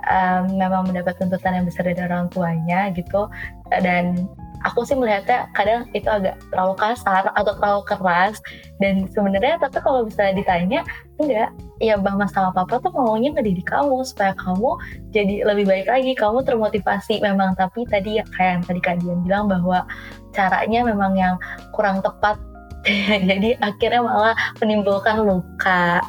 [0.10, 3.28] em, memang mendapat tuntutan yang besar dari orang tuanya gitu.
[3.70, 4.28] Dan
[4.64, 8.40] aku sih melihatnya kadang itu agak terlalu kasar atau terlalu keras.
[8.80, 10.82] Dan sebenarnya tapi kalau misalnya ditanya
[11.20, 11.52] enggak.
[11.84, 14.80] Ya mama sama papa tuh maunya ngedidik kamu supaya kamu
[15.12, 16.12] jadi lebih baik lagi.
[16.16, 17.60] Kamu termotivasi memang.
[17.60, 19.84] Tapi tadi ya kayak yang tadi kak Dian bilang bahwa
[20.32, 21.36] caranya memang yang
[21.76, 22.40] kurang tepat.
[23.30, 26.04] Jadi akhirnya malah menimbulkan luka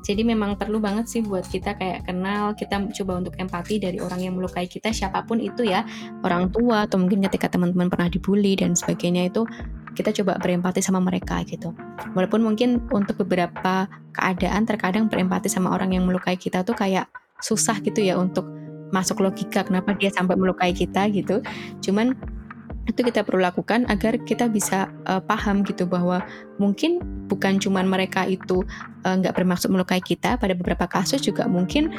[0.00, 4.20] Jadi memang perlu banget sih buat kita kayak kenal, kita coba untuk empati dari orang
[4.24, 5.84] yang melukai kita siapa pun itu ya,
[6.24, 9.44] orang tua atau mungkin ketika teman-teman pernah dibully dan sebagainya itu
[9.92, 11.76] kita coba berempati sama mereka gitu.
[12.16, 17.10] Walaupun mungkin untuk beberapa keadaan terkadang berempati sama orang yang melukai kita tuh kayak
[17.44, 18.46] susah gitu ya untuk
[18.90, 21.44] masuk logika kenapa dia sampai melukai kita gitu.
[21.84, 22.16] Cuman
[22.90, 26.20] itu kita perlu lakukan agar kita bisa uh, paham gitu bahwa
[26.58, 26.98] mungkin
[27.30, 28.66] bukan cuman mereka itu
[29.06, 31.94] uh, nggak bermaksud melukai kita pada beberapa kasus juga mungkin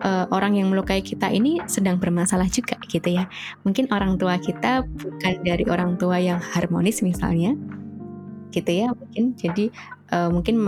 [0.00, 3.28] uh, orang yang melukai kita ini sedang bermasalah juga gitu ya.
[3.68, 7.52] Mungkin orang tua kita bukan dari orang tua yang harmonis misalnya
[8.50, 9.70] gitu ya mungkin jadi
[10.10, 10.58] uh, mungkin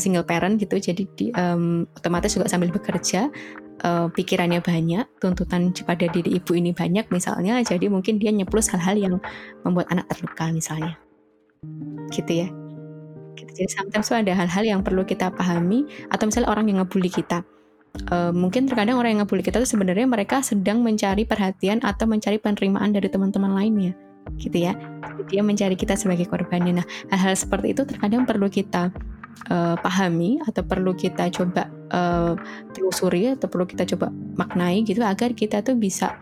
[0.00, 3.28] single parent gitu jadi di, um, otomatis juga sambil bekerja
[3.82, 8.96] uh, pikirannya banyak, tuntutan pada diri ibu ini banyak misalnya, jadi mungkin dia nyeplus hal-hal
[8.96, 9.14] yang
[9.66, 10.96] membuat anak terluka misalnya,
[12.12, 12.48] gitu ya.
[13.36, 13.50] Gitu.
[13.64, 17.40] Jadi sometimes tuh ada hal-hal yang perlu kita pahami, atau misalnya orang yang ngebully kita.
[18.06, 22.38] Uh, mungkin terkadang orang yang ngebully kita tuh sebenarnya mereka sedang mencari perhatian atau mencari
[22.38, 23.92] penerimaan dari teman-teman lainnya,
[24.38, 24.78] gitu ya.
[25.26, 26.80] Dia mencari kita sebagai korbannya.
[26.80, 28.94] Nah, hal-hal seperti itu terkadang perlu kita
[29.48, 32.34] uh, pahami atau perlu kita coba uh,
[32.76, 36.16] telusuri atau perlu kita coba maknai gitu agar kita tuh bisa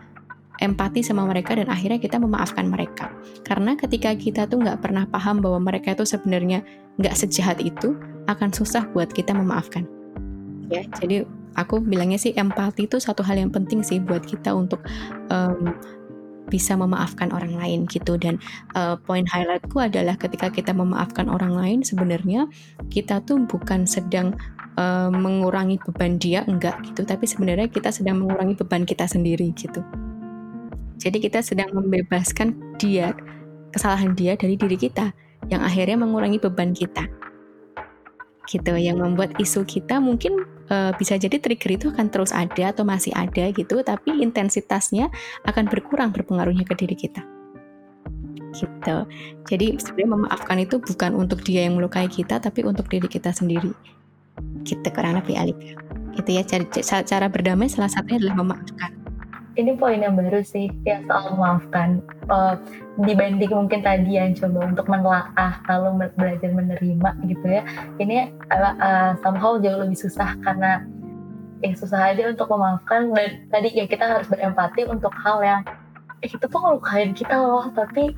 [0.59, 3.11] empati sama mereka dan akhirnya kita memaafkan mereka.
[3.47, 6.61] Karena ketika kita tuh nggak pernah paham bahwa mereka itu sebenarnya
[6.99, 7.95] nggak sejahat itu
[8.27, 9.87] akan susah buat kita memaafkan.
[10.67, 11.23] Ya jadi
[11.55, 14.83] aku bilangnya sih empati itu satu hal yang penting sih buat kita untuk
[15.31, 15.73] um,
[16.49, 18.17] bisa memaafkan orang lain gitu.
[18.17, 18.41] Dan
[18.73, 22.49] uh, poin highlightku adalah ketika kita memaafkan orang lain sebenarnya
[22.89, 24.35] kita tuh bukan sedang
[24.75, 27.05] uh, mengurangi beban dia enggak gitu.
[27.05, 29.85] Tapi sebenarnya kita sedang mengurangi beban kita sendiri gitu.
[30.99, 33.15] Jadi kita sedang membebaskan dia
[33.71, 35.15] kesalahan dia dari diri kita
[35.47, 37.07] yang akhirnya mengurangi beban kita.
[38.49, 42.87] Gitu yang membuat isu kita mungkin uh, bisa jadi trigger itu akan terus ada atau
[42.87, 45.11] masih ada gitu tapi intensitasnya
[45.45, 47.21] akan berkurang berpengaruhnya ke diri kita.
[48.49, 48.97] Gitu.
[49.45, 53.69] Jadi sebenarnya memaafkan itu bukan untuk dia yang melukai kita tapi untuk diri kita sendiri.
[54.65, 56.65] Kita gitu, kurang lebih Alika gitu ya cara,
[57.07, 58.91] cara berdamai salah satunya adalah memaafkan
[59.59, 61.99] ini poin yang baru sih yang soal memaafkan.
[62.31, 62.55] Uh,
[63.03, 67.61] dibanding mungkin tadi yang coba untuk menelaah lalu belajar menerima gitu ya.
[67.99, 70.87] Ini uh, uh, somehow jauh lebih susah karena
[71.59, 73.11] eh susah aja untuk memaafkan.
[73.11, 75.61] Dan tadi ya kita harus berempati untuk hal yang
[76.23, 77.67] eh, itu tuh ngelukain kita loh.
[77.75, 78.15] Tapi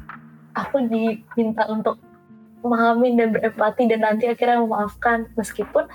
[0.53, 1.97] aku diminta untuk
[2.61, 5.33] memahami dan berempati dan nanti akhirnya memaafkan.
[5.33, 5.89] Meskipun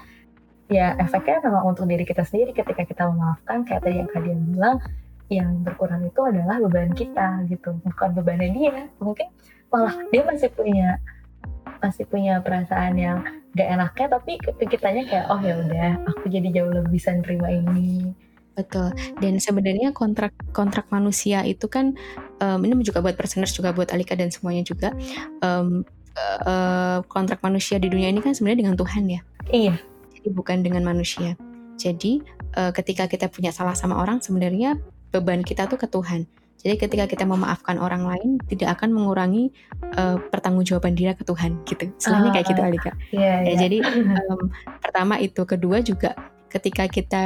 [0.66, 3.62] ya efeknya memang untuk diri kita sendiri ketika kita memaafkan.
[3.62, 4.82] Kayak tadi yang kalian bilang
[5.28, 7.76] yang berkurang itu adalah beban kita gitu.
[7.82, 9.28] Bukan bebannya dia mungkin
[9.70, 11.02] malah dia masih punya
[11.82, 13.18] masih punya perasaan yang
[13.56, 18.12] gak enaknya tapi kitanya kayak oh ya udah aku jadi jauh lebih bisa nerima ini.
[18.56, 18.88] Betul.
[19.20, 21.92] Dan sebenarnya kontrak kontrak manusia itu kan
[22.40, 24.96] um, ini juga buat personers juga buat Alika dan semuanya juga
[25.44, 25.84] um,
[26.48, 29.20] uh, kontrak manusia di dunia ini kan sebenarnya dengan Tuhan ya?
[29.52, 29.74] Iya.
[30.16, 31.36] Jadi bukan dengan manusia.
[31.76, 32.24] Jadi
[32.56, 34.80] uh, ketika kita punya salah sama orang sebenarnya
[35.18, 36.28] beban kita tuh ke Tuhan.
[36.66, 39.52] Jadi ketika kita memaafkan orang lain tidak akan mengurangi
[39.94, 41.92] uh, pertanggungjawaban dia ke Tuhan gitu.
[42.00, 42.92] Selainnya kayak gitu ah, Alika.
[43.14, 43.58] Yeah, ya, yeah.
[43.60, 43.78] Jadi
[44.32, 44.50] um,
[44.82, 46.16] pertama itu, kedua juga
[46.50, 47.22] ketika kita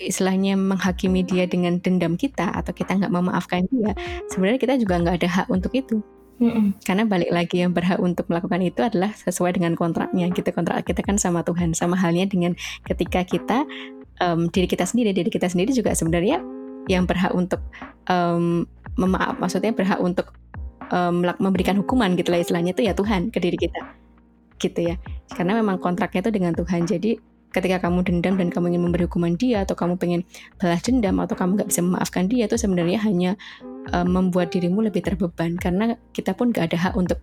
[0.00, 3.92] istilahnya menghakimi dia dengan dendam kita atau kita nggak memaafkan dia,
[4.32, 6.00] sebenarnya kita juga nggak ada hak untuk itu.
[6.40, 6.72] Mm-mm.
[6.80, 10.32] Karena balik lagi yang berhak untuk melakukan itu adalah sesuai dengan kontraknya.
[10.32, 11.76] Gitu kontrak kita kan sama Tuhan.
[11.76, 12.56] Sama halnya dengan
[12.88, 13.68] ketika kita
[14.24, 16.40] um, diri kita sendiri, diri kita sendiri juga sebenarnya
[16.88, 17.60] yang berhak untuk
[18.08, 18.64] um,
[18.96, 20.32] memaaf maksudnya berhak untuk
[20.90, 23.80] um, memberikan hukuman gitu lah istilahnya itu ya Tuhan ke diri kita.
[24.60, 24.94] Gitu ya.
[25.32, 26.84] Karena memang kontraknya itu dengan Tuhan.
[26.84, 27.16] Jadi
[27.50, 30.22] ketika kamu dendam dan kamu ingin memberi hukuman dia atau kamu pengen
[30.62, 33.34] balas dendam atau kamu nggak bisa memaafkan dia itu sebenarnya hanya
[33.90, 35.56] um, membuat dirimu lebih terbeban.
[35.56, 37.18] Karena kita pun nggak ada hak untuk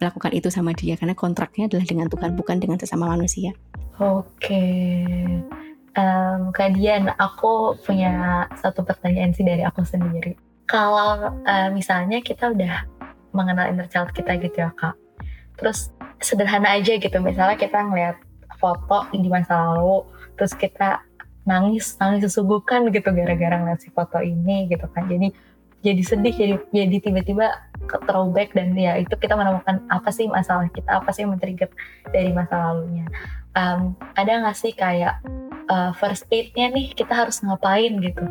[0.00, 0.96] melakukan itu sama dia.
[0.96, 3.52] Karena kontraknya adalah dengan Tuhan bukan dengan sesama manusia.
[4.00, 4.64] Oke
[5.96, 10.36] um, Dian, aku punya satu pertanyaan sih dari aku sendiri.
[10.70, 12.86] Kalau uh, misalnya kita udah
[13.34, 14.94] mengenal inner child kita gitu ya kak,
[15.58, 15.90] terus
[16.22, 18.18] sederhana aja gitu, misalnya kita ngeliat
[18.58, 20.06] foto di masa lalu,
[20.38, 21.02] terus kita
[21.48, 25.32] nangis nangis sesungguhkan gitu gara-gara ngeliat si foto ini gitu kan jadi
[25.80, 27.46] jadi sedih jadi jadi tiba-tiba
[28.06, 31.72] throwback dan ya itu kita menemukan apa sih masalah kita apa sih yang men-trigger
[32.12, 33.08] dari masa lalunya
[33.56, 35.18] um, ada nggak sih kayak
[35.70, 38.24] uh, first aid-nya nih kita harus ngapain gitu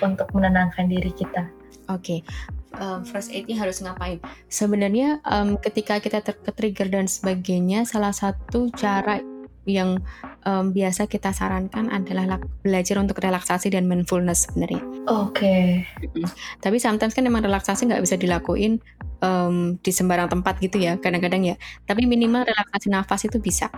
[0.00, 1.48] untuk menenangkan diri kita.
[1.90, 2.80] Oke, okay.
[2.80, 4.22] um, first aid-nya harus ngapain?
[4.48, 9.20] Sebenarnya um, ketika kita ter-trigger dan sebagainya, salah satu cara
[9.68, 10.02] yang
[10.42, 14.82] um, biasa kita sarankan adalah belajar untuk relaksasi dan mindfulness sebenarnya.
[15.06, 15.86] Oke.
[15.86, 16.22] Okay.
[16.64, 18.82] Tapi sometimes kan emang relaksasi nggak bisa dilakuin
[19.22, 21.54] um, di sembarang tempat gitu ya, kadang-kadang ya.
[21.86, 23.70] Tapi minimal relaksasi nafas itu bisa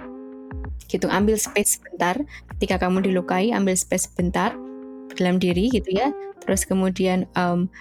[0.88, 2.14] gitu ambil space sebentar
[2.56, 4.52] ketika kamu dilukai ambil space sebentar
[5.16, 6.12] dalam diri gitu ya
[6.44, 7.72] terus kemudian um,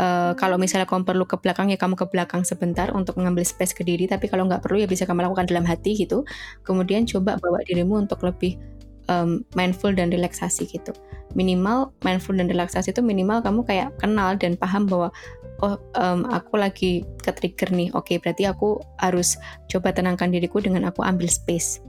[0.00, 3.76] uh, kalau misalnya kamu perlu ke belakang ya kamu ke belakang sebentar untuk mengambil space
[3.76, 4.08] ke diri.
[4.08, 6.24] Tapi kalau nggak perlu ya bisa kamu lakukan dalam hati gitu.
[6.64, 8.56] Kemudian coba bawa dirimu untuk lebih
[9.12, 10.96] um, mindful dan relaksasi gitu.
[11.36, 15.12] Minimal mindful dan relaksasi itu minimal kamu kayak kenal dan paham bahwa
[15.60, 17.92] oh um, aku lagi ke trigger nih.
[17.92, 19.36] Oke berarti aku harus
[19.68, 21.84] coba tenangkan diriku dengan aku ambil space.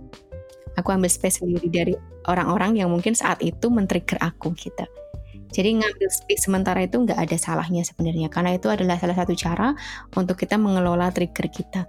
[0.79, 1.93] Aku ambil space sendiri dari
[2.31, 4.87] orang-orang yang mungkin saat itu men-trigger aku gitu.
[5.51, 9.75] Jadi ngambil space sementara itu nggak ada salahnya sebenarnya karena itu adalah salah satu cara
[10.15, 11.85] untuk kita mengelola trigger kita.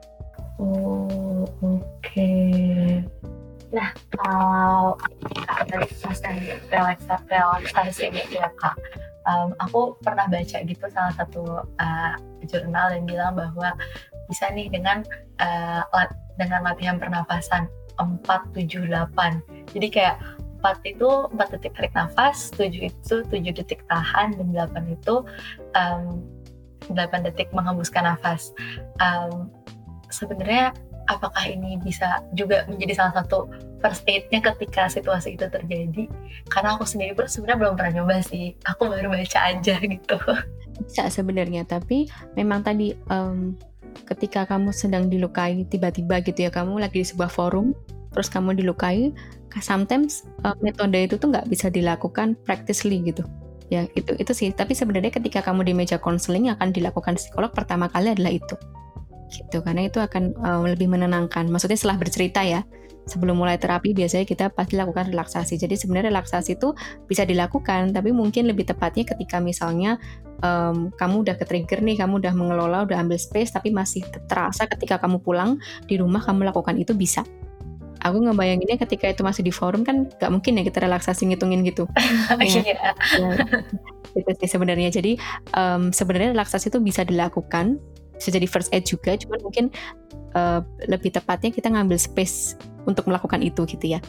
[0.59, 1.83] Oh oke.
[2.03, 3.03] Okay.
[3.73, 4.99] Nah kalau
[5.71, 8.77] relaksasi relaksasi relaksasi ini ya kak,
[9.27, 12.15] um, aku pernah baca gitu salah satu uh,
[12.47, 13.75] jurnal yang bilang bahwa
[14.27, 15.07] bisa nih dengan
[15.41, 15.83] uh,
[16.37, 17.69] dengan latihan pernafasan
[18.01, 18.25] 4,
[18.57, 20.17] 7, 8 jadi kayak
[20.63, 25.27] 4 itu 4 detik tarik nafas 7 itu 7 detik tahan dan 8 itu
[25.75, 26.23] um,
[26.91, 28.55] 8 detik menghembuskan nafas.
[29.03, 29.51] Um,
[30.11, 30.71] sebenarnya
[31.11, 33.51] apakah ini bisa juga menjadi salah satu
[33.83, 36.07] first aid-nya ketika situasi itu terjadi?
[36.47, 38.55] Karena aku sendiri pun sebenarnya belum pernah nyoba sih.
[38.67, 40.17] Aku baru baca aja gitu.
[40.87, 42.07] Bisa sebenarnya tapi
[42.39, 43.55] memang tadi um,
[44.09, 47.77] ketika kamu sedang dilukai tiba-tiba gitu ya kamu lagi di sebuah forum
[48.13, 49.13] terus kamu dilukai
[49.61, 53.27] sometimes uh, metode itu tuh nggak bisa dilakukan practically gitu.
[53.69, 54.49] Ya itu itu sih.
[54.53, 58.57] Tapi sebenarnya ketika kamu di meja konseling akan dilakukan psikolog pertama kali adalah itu.
[59.29, 61.49] Gitu karena itu akan uh, lebih menenangkan.
[61.53, 62.65] Maksudnya setelah bercerita ya
[63.03, 65.59] sebelum mulai terapi biasanya kita pasti lakukan relaksasi.
[65.61, 66.73] Jadi sebenarnya relaksasi itu
[67.05, 69.99] bisa dilakukan tapi mungkin lebih tepatnya ketika misalnya
[70.45, 74.69] um, kamu udah ke trigger nih kamu udah mengelola udah ambil space tapi masih terasa
[74.69, 77.25] ketika kamu pulang di rumah kamu lakukan itu bisa
[78.03, 81.87] aku ngebayanginnya ketika itu masih di forum kan gak mungkin ya kita relaksasi ngitungin gitu.
[82.43, 82.75] Iya.
[82.75, 82.91] ya,
[84.19, 84.91] itu sih sebenarnya.
[84.91, 85.17] Jadi
[85.55, 87.79] um, sebenarnya relaksasi itu bisa dilakukan,
[88.19, 89.65] bisa jadi first aid juga, cuman mungkin
[90.35, 90.61] uh,
[90.91, 94.01] lebih tepatnya kita ngambil space untuk melakukan itu gitu ya.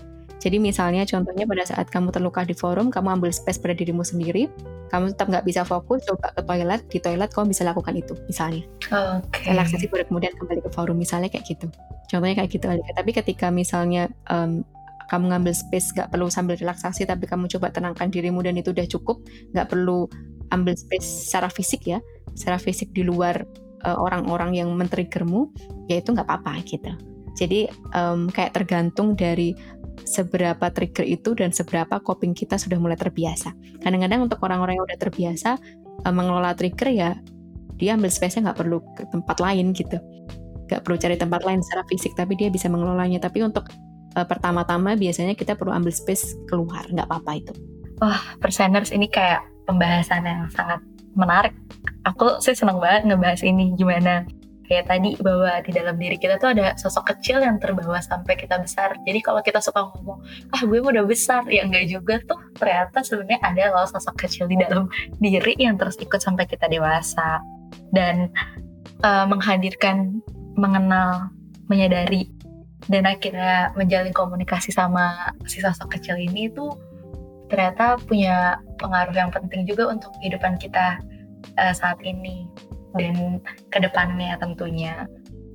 [0.43, 4.51] Jadi misalnya contohnya pada saat kamu terluka di forum, kamu ambil space pada dirimu sendiri,
[4.91, 8.67] kamu tetap nggak bisa fokus, coba ke toilet, di toilet kamu bisa lakukan itu misalnya.
[8.91, 9.56] Okay.
[9.56, 11.71] Relaksasi baru kemudian kembali ke forum misalnya kayak gitu.
[12.12, 12.67] Contohnya kayak gitu.
[12.67, 14.67] Tapi ketika misalnya um,
[15.08, 18.88] kamu ngambil space nggak perlu sambil relaksasi, tapi kamu coba tenangkan dirimu dan itu udah
[18.91, 19.23] cukup,
[19.56, 20.12] nggak perlu
[20.51, 22.03] ambil space secara fisik ya,
[22.36, 23.47] secara fisik di luar
[23.88, 25.56] eh, orang-orang uh, yang men-triggermu,
[25.88, 26.91] ya itu nggak apa-apa gitu.
[27.34, 27.65] Jadi
[27.97, 29.58] um, kayak tergantung dari
[30.01, 33.53] seberapa trigger itu dan seberapa coping kita sudah mulai terbiasa.
[33.86, 35.62] Kadang-kadang untuk orang-orang yang udah terbiasa
[36.06, 37.12] uh, mengelola trigger ya
[37.77, 39.97] dia ambil space-nya nggak perlu ke tempat lain gitu.
[40.69, 43.21] Nggak perlu cari tempat lain secara fisik tapi dia bisa mengelolanya.
[43.21, 43.69] Tapi untuk
[44.17, 47.53] uh, pertama-tama biasanya kita perlu ambil space keluar, nggak apa-apa itu.
[48.01, 50.82] Wah, perseners ini kayak pembahasan yang sangat
[51.13, 51.53] menarik.
[52.03, 54.27] Aku sih senang banget ngebahas ini gimana
[54.63, 58.60] kayak tadi bahwa di dalam diri kita tuh ada sosok kecil yang terbawa sampai kita
[58.60, 58.95] besar.
[59.04, 60.23] Jadi kalau kita suka ngomong
[60.56, 62.39] ah gue udah besar ya enggak juga tuh.
[62.56, 64.88] Ternyata sebenarnya ada loh sosok kecil di dalam
[65.19, 67.43] diri yang terus ikut sampai kita dewasa.
[67.93, 68.30] Dan
[69.04, 70.21] uh, menghadirkan
[70.56, 71.34] mengenal
[71.67, 72.30] menyadari
[72.91, 76.76] dan akhirnya menjalin komunikasi sama si sosok kecil ini tuh
[77.47, 80.99] ternyata punya pengaruh yang penting juga untuk kehidupan kita
[81.60, 82.49] uh, saat ini
[82.97, 83.41] dan
[83.73, 85.06] ke depannya tentunya.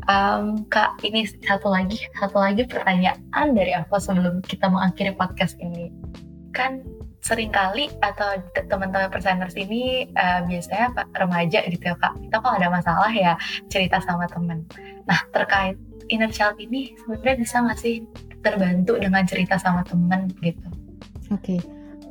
[0.09, 5.93] Um, Kak, ini satu lagi, satu lagi pertanyaan dari aku sebelum kita mengakhiri podcast ini.
[6.57, 6.81] Kan
[7.29, 8.39] sering kali atau
[8.71, 13.35] teman-teman perseners ini uh, biasanya pak remaja gitu ya kak kita kalau ada masalah ya
[13.67, 14.63] cerita sama temen
[15.05, 15.75] nah terkait
[16.09, 18.07] inner child ini sebenarnya bisa nggak sih
[18.41, 20.63] terbantu dengan cerita sama temen gitu
[21.35, 21.61] oke okay.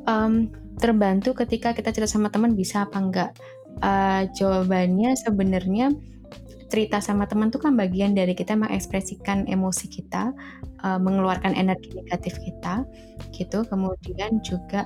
[0.04, 3.30] um, terbantu ketika kita cerita sama teman bisa apa enggak
[3.82, 5.94] uh, jawabannya sebenarnya
[6.68, 10.36] cerita sama teman tuh kan bagian dari kita mengekspresikan emosi kita,
[10.84, 12.84] uh, mengeluarkan energi negatif kita,
[13.32, 13.64] gitu.
[13.64, 14.84] Kemudian juga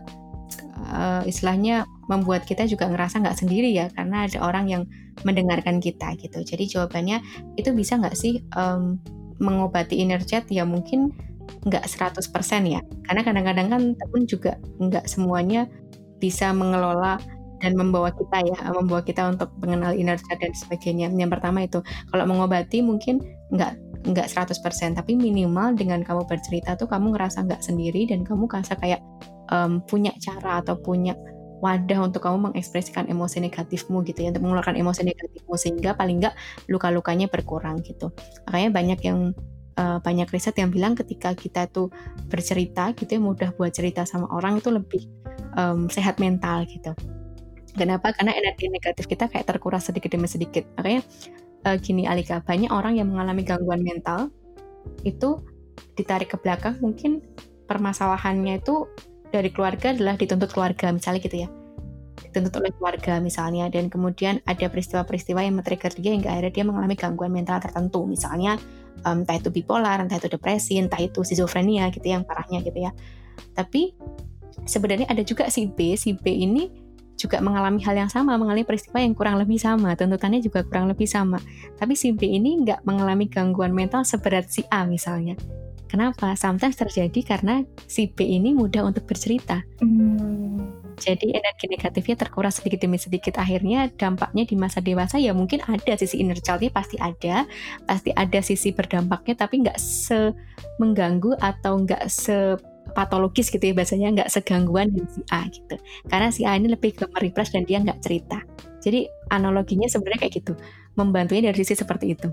[0.95, 4.83] uh, istilahnya membuat kita juga ngerasa nggak sendiri ya, karena ada orang yang
[5.27, 6.47] mendengarkan kita gitu.
[6.47, 7.19] Jadi jawabannya
[7.59, 9.03] itu bisa nggak sih um,
[9.43, 10.47] mengobati inner chat?
[10.55, 11.11] Ya mungkin
[11.67, 12.23] nggak 100%
[12.71, 15.67] ya, karena kadang-kadang kan temen juga nggak semuanya
[16.23, 17.19] bisa mengelola
[17.63, 21.07] dan membawa kita ya membawa kita untuk mengenal inner child dan sebagainya.
[21.15, 21.79] Yang pertama itu
[22.11, 23.23] kalau mengobati mungkin
[23.55, 23.73] nggak
[24.03, 28.75] nggak 100% tapi minimal dengan kamu bercerita tuh kamu ngerasa nggak sendiri dan kamu ngerasa
[28.83, 28.99] kayak
[29.55, 31.15] um, punya cara atau punya
[31.63, 36.35] wadah untuk kamu mengekspresikan emosi negatifmu gitu ya untuk mengeluarkan emosi negatifmu sehingga paling nggak
[36.67, 38.11] luka-lukanya berkurang gitu.
[38.51, 39.31] Makanya banyak yang
[39.79, 41.95] uh, banyak riset yang bilang ketika kita tuh
[42.27, 45.07] bercerita gitu ya mudah buat cerita sama orang itu lebih
[45.55, 46.93] um, sehat mental gitu
[47.73, 48.13] Kenapa?
[48.13, 50.69] Karena energi negatif kita kayak terkuras sedikit demi sedikit.
[50.77, 51.01] Makanya
[51.65, 54.29] uh, gini Alika, banyak orang yang mengalami gangguan mental
[55.07, 55.41] itu
[55.97, 57.23] ditarik ke belakang mungkin
[57.71, 58.89] permasalahannya itu
[59.33, 61.49] dari keluarga adalah dituntut keluarga misalnya gitu ya
[62.29, 66.95] dituntut oleh keluarga misalnya dan kemudian ada peristiwa-peristiwa yang men-trigger dia hingga akhirnya dia mengalami
[66.97, 68.61] gangguan mental tertentu misalnya
[69.09, 72.93] um, entah itu bipolar, entah itu depresi, entah itu schizophrenia gitu yang parahnya gitu ya
[73.57, 73.97] tapi
[74.69, 76.69] sebenarnya ada juga si B, si B ini
[77.23, 81.07] juga mengalami hal yang sama, mengalami peristiwa yang kurang lebih sama, tuntutannya juga kurang lebih
[81.07, 81.39] sama.
[81.79, 85.39] Tapi si B ini nggak mengalami gangguan mental seberat si A misalnya.
[85.87, 86.33] Kenapa?
[86.41, 89.61] Sometimes terjadi karena si B ini mudah untuk bercerita.
[89.79, 90.73] Hmm.
[90.97, 93.37] Jadi energi negatifnya terkuras sedikit demi sedikit.
[93.37, 97.45] Akhirnya dampaknya di masa dewasa ya mungkin ada sisi inner childnya pasti ada,
[97.85, 100.33] pasti ada sisi berdampaknya, tapi nggak se
[100.81, 102.57] mengganggu atau nggak se
[102.93, 105.77] patologis gitu ya bahasanya nggak segangguan di si A gitu.
[106.09, 108.41] Karena si A ini lebih ke merepress dan dia nggak cerita.
[108.83, 110.53] Jadi analoginya sebenarnya kayak gitu
[110.95, 112.29] membantunya dari sisi seperti itu.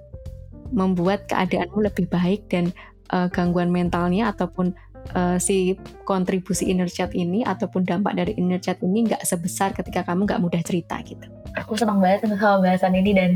[0.69, 2.69] Membuat keadaanmu lebih baik dan
[3.09, 4.75] uh, gangguan mentalnya ataupun
[5.15, 10.05] uh, si kontribusi inner chat ini ataupun dampak dari inner chat ini nggak sebesar ketika
[10.05, 11.25] kamu nggak mudah cerita gitu.
[11.57, 13.31] Aku senang banget sama bahasan ini dan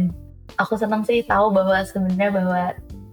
[0.61, 2.61] aku senang sih tahu bahwa sebenarnya bahwa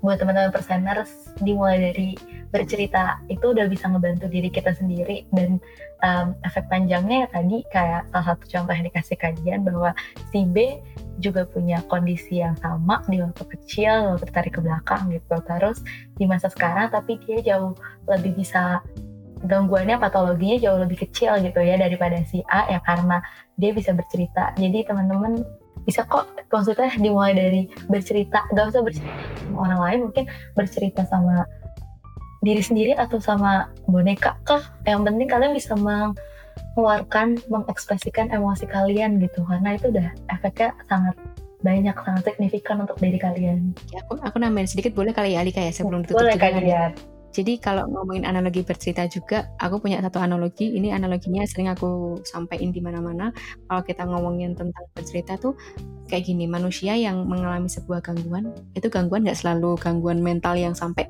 [0.01, 1.13] buat teman-teman perseners
[1.45, 2.17] dimulai dari
[2.51, 5.63] bercerita itu udah bisa ngebantu diri kita sendiri dan
[6.03, 9.91] um, efek panjangnya ya tadi kayak salah satu contoh yang dikasih kajian bahwa
[10.35, 10.83] si B
[11.23, 15.37] juga punya kondisi yang sama di waktu kecil, waktu tertarik ke belakang gitu.
[15.45, 15.85] Terus
[16.17, 17.77] di masa sekarang tapi dia jauh
[18.09, 18.81] lebih bisa
[19.41, 23.21] gangguannya patologinya jauh lebih kecil gitu ya daripada si A ya karena
[23.61, 24.53] dia bisa bercerita.
[24.57, 25.45] Jadi teman-teman
[25.85, 31.49] bisa kok maksudnya dimulai dari bercerita, gak usah bercerita sama orang lain mungkin bercerita sama
[32.41, 34.61] diri sendiri atau sama boneka kah?
[34.89, 41.17] Yang penting kalian bisa mengeluarkan, mengekspresikan emosi kalian gitu karena itu udah efeknya sangat
[41.61, 43.77] banyak sangat signifikan untuk diri kalian.
[43.93, 46.49] Ya, aku aku nambahin sedikit boleh kali ya Alika ya sebelum ditutup boleh, juga.
[46.57, 50.75] Boleh jadi kalau ngomongin analogi bercerita juga, aku punya satu analogi.
[50.75, 53.31] Ini analoginya sering aku sampaikan di mana-mana.
[53.71, 55.55] Kalau kita ngomongin tentang bercerita tuh
[56.11, 61.07] kayak gini, manusia yang mengalami sebuah gangguan, itu gangguan nggak selalu gangguan mental yang sampai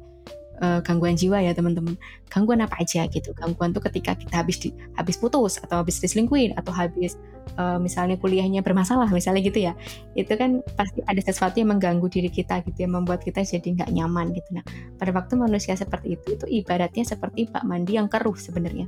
[0.60, 1.96] uh, gangguan jiwa ya teman-teman.
[2.28, 3.32] Gangguan apa aja gitu.
[3.34, 7.16] Gangguan tuh ketika kita habis di, habis putus atau habis diselingkuhin atau habis
[7.56, 9.72] uh, misalnya kuliahnya bermasalah misalnya gitu ya.
[10.14, 13.90] Itu kan pasti ada sesuatu yang mengganggu diri kita gitu ya, membuat kita jadi nggak
[13.90, 14.48] nyaman gitu.
[14.60, 14.64] Nah,
[15.00, 18.86] pada waktu manusia seperti itu itu ibaratnya seperti bak mandi yang keruh sebenarnya.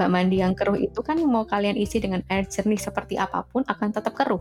[0.00, 3.66] Bak mandi yang keruh itu kan mau kalian isi dengan air jernih seperti apa pun
[3.68, 4.40] akan tetap keruh.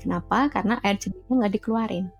[0.00, 0.48] Kenapa?
[0.48, 2.10] Karena air jernihnya nggak dikeluarin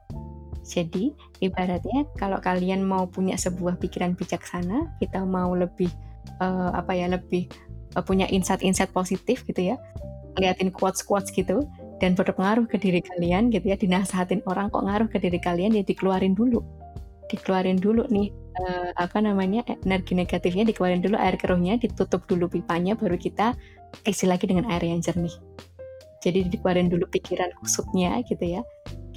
[0.61, 5.89] jadi ibaratnya kalau kalian mau punya sebuah pikiran bijaksana, kita mau lebih
[6.39, 7.49] uh, apa ya lebih
[7.97, 9.77] uh, punya insight-insight positif gitu ya,
[10.37, 11.65] liatin quotes-quotes gitu
[12.01, 15.83] dan berpengaruh ke diri kalian gitu ya, dinasehatin orang kok ngaruh ke diri kalian ya
[15.83, 16.61] dikeluarin dulu,
[17.33, 18.29] dikeluarin dulu nih
[18.61, 23.57] uh, apa namanya energi negatifnya dikeluarin dulu air keruhnya, ditutup dulu pipanya baru kita
[24.07, 25.33] isi lagi dengan air yang jernih.
[26.21, 28.61] Jadi dikeluarin dulu pikiran kusutnya gitu ya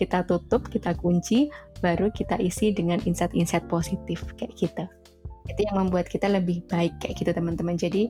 [0.04, 1.48] kita tutup, kita kunci,
[1.80, 4.84] baru kita isi dengan insight-insight positif kayak gitu.
[5.44, 7.76] Itu yang membuat kita lebih baik kayak gitu teman-teman.
[7.76, 8.08] Jadi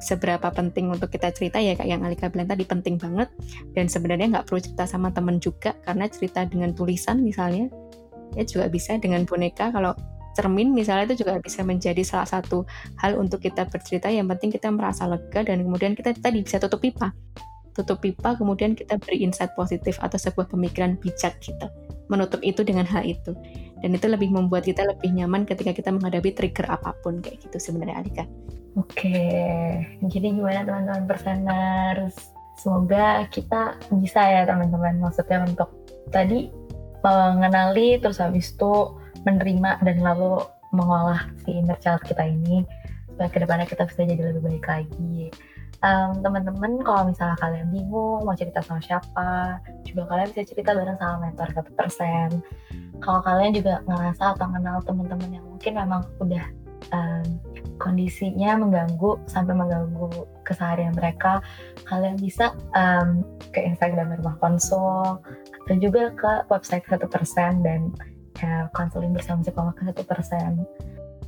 [0.00, 3.28] seberapa penting untuk kita cerita ya kayak yang Alika bilang tadi penting banget
[3.76, 7.68] dan sebenarnya nggak perlu cerita sama temen juga karena cerita dengan tulisan misalnya
[8.32, 9.92] ya juga bisa dengan boneka kalau
[10.32, 12.64] cermin misalnya itu juga bisa menjadi salah satu
[12.96, 16.80] hal untuk kita bercerita yang penting kita merasa lega dan kemudian kita tadi bisa tutup
[16.80, 17.12] pipa
[17.80, 21.72] tutup pipa kemudian kita beri insight positif atau sebuah pemikiran bijak kita
[22.10, 23.32] menutup itu dengan hal itu.
[23.80, 27.56] Dan itu lebih membuat kita lebih nyaman ketika kita menghadapi trigger apa pun kayak gitu
[27.56, 28.24] sebenarnya Alika.
[28.76, 29.24] Oke,
[30.04, 32.34] jadi gimana teman-teman perseners?
[32.60, 35.00] Semoga kita bisa ya teman-teman.
[35.00, 35.70] Maksudnya untuk
[36.12, 36.52] tadi
[37.00, 40.44] mengenali terus habis itu menerima dan lalu
[40.76, 42.62] mengolah si inner child kita ini
[43.08, 45.32] supaya ke depannya kita bisa jadi lebih baik lagi
[45.84, 50.98] um, teman-teman kalau misalnya kalian bingung mau cerita sama siapa juga kalian bisa cerita bareng
[51.00, 52.28] sama mentor satu persen.
[53.00, 56.44] Kalau kalian juga ngerasa atau kenal teman-teman yang mungkin memang udah
[56.92, 57.26] um,
[57.80, 61.40] kondisinya mengganggu sampai mengganggu keseharian mereka
[61.88, 63.24] kalian bisa um,
[63.56, 65.20] ke Instagram rumah konsul
[65.64, 67.92] atau juga ke website satu persen dan
[68.72, 70.64] konseling bersama psikolog satu persen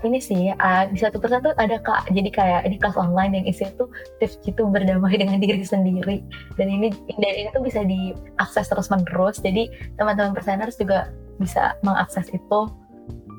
[0.04, 2.10] ini sih uh, di satu persatu ada kak.
[2.10, 3.88] Jadi kayak ini kelas online yang isinya tuh
[4.18, 6.22] tips gitu berdamai dengan diri sendiri.
[6.58, 12.28] Dan ini dan ini tuh bisa diakses terus menerus jadi teman-teman perseners juga bisa mengakses
[12.30, 12.68] itu.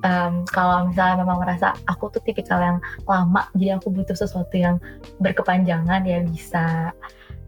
[0.03, 4.75] Um, kalau misalnya memang merasa aku tuh tipikal yang lama jadi aku butuh sesuatu yang
[5.23, 6.91] berkepanjangan ya bisa.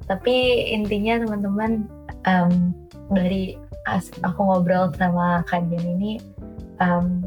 [0.07, 1.83] Tapi intinya teman-teman
[2.23, 2.71] um,
[3.11, 3.59] dari
[4.23, 6.11] aku ngobrol sama kalian ini
[6.81, 7.21] um,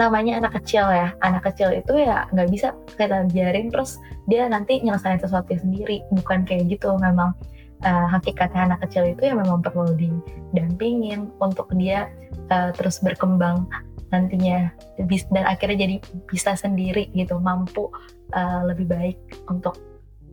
[0.00, 1.12] namanya anak kecil ya.
[1.20, 6.04] Anak kecil itu ya nggak bisa kita biarin terus dia nanti nyelesain sesuatu sendiri.
[6.12, 7.36] Bukan kayak gitu memang
[7.84, 12.08] uh, hakikatnya anak kecil itu ya memang perlu didampingin untuk dia
[12.48, 13.68] uh, terus berkembang
[14.12, 14.72] nantinya.
[15.00, 15.96] Dan akhirnya jadi
[16.28, 17.88] bisa sendiri gitu mampu
[18.36, 19.16] uh, lebih baik
[19.48, 19.76] untuk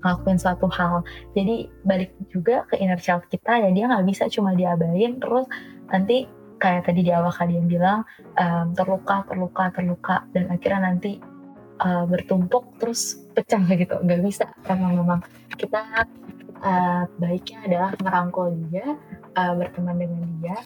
[0.03, 1.03] ngelakuin suatu hal.
[1.35, 5.47] Jadi balik juga ke inner child kita ya dia nggak bisa cuma diabain terus
[5.91, 6.29] nanti
[6.59, 8.03] kayak tadi di awal kalian bilang
[8.35, 11.17] um, terluka terluka terluka dan akhirnya nanti
[11.81, 13.95] uh, bertumpuk terus pecah gitu.
[14.03, 14.45] Nggak bisa.
[14.67, 15.19] Karena memang
[15.55, 16.05] kita
[16.61, 18.99] uh, baiknya adalah merangkul dia
[19.39, 20.57] uh, berteman dengan dia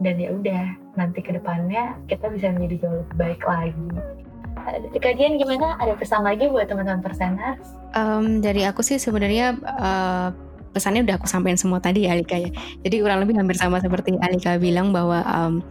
[0.00, 0.64] dan ya udah
[0.96, 3.88] nanti ke depannya kita bisa menjadi jauh lebih baik lagi.
[5.00, 5.80] Kalian gimana?
[5.80, 10.28] Ada pesan lagi buat teman-teman perseners um, dari aku sih sebenarnya uh,
[10.70, 12.50] pesannya udah aku sampaikan semua tadi ya Alika ya.
[12.86, 15.64] Jadi kurang lebih hampir sama seperti Alika bilang bahwa um,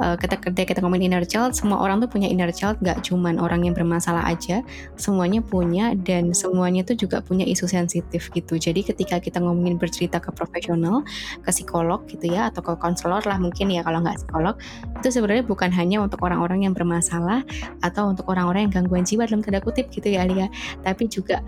[0.00, 3.66] uh, ketika kita ngomongin inner child, semua orang tuh punya inner child, gak cuman orang
[3.66, 4.64] yang bermasalah aja,
[4.96, 8.56] semuanya punya dan semuanya tuh juga punya isu sensitif gitu.
[8.56, 11.04] Jadi ketika kita ngomongin bercerita ke profesional,
[11.42, 14.54] ke psikolog gitu ya, atau ke konselor lah mungkin ya kalau nggak psikolog,
[15.02, 17.44] itu sebenarnya bukan hanya untuk orang-orang yang bermasalah
[17.84, 20.46] atau untuk orang-orang yang gangguan jiwa dalam tanda kutip gitu ya Alia,
[20.86, 21.42] tapi juga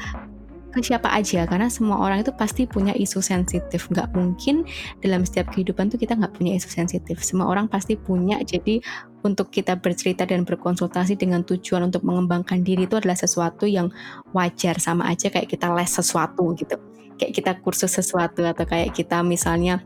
[0.74, 3.86] ke siapa aja karena semua orang itu pasti punya isu sensitif.
[3.86, 4.66] Nggak mungkin
[4.98, 7.22] dalam setiap kehidupan tuh kita nggak punya isu sensitif.
[7.22, 8.42] Semua orang pasti punya.
[8.42, 8.82] Jadi
[9.22, 13.94] untuk kita bercerita dan berkonsultasi dengan tujuan untuk mengembangkan diri itu adalah sesuatu yang
[14.34, 14.76] wajar.
[14.82, 16.74] Sama aja kayak kita les sesuatu gitu.
[17.14, 19.78] Kayak kita kursus sesuatu atau kayak kita misalnya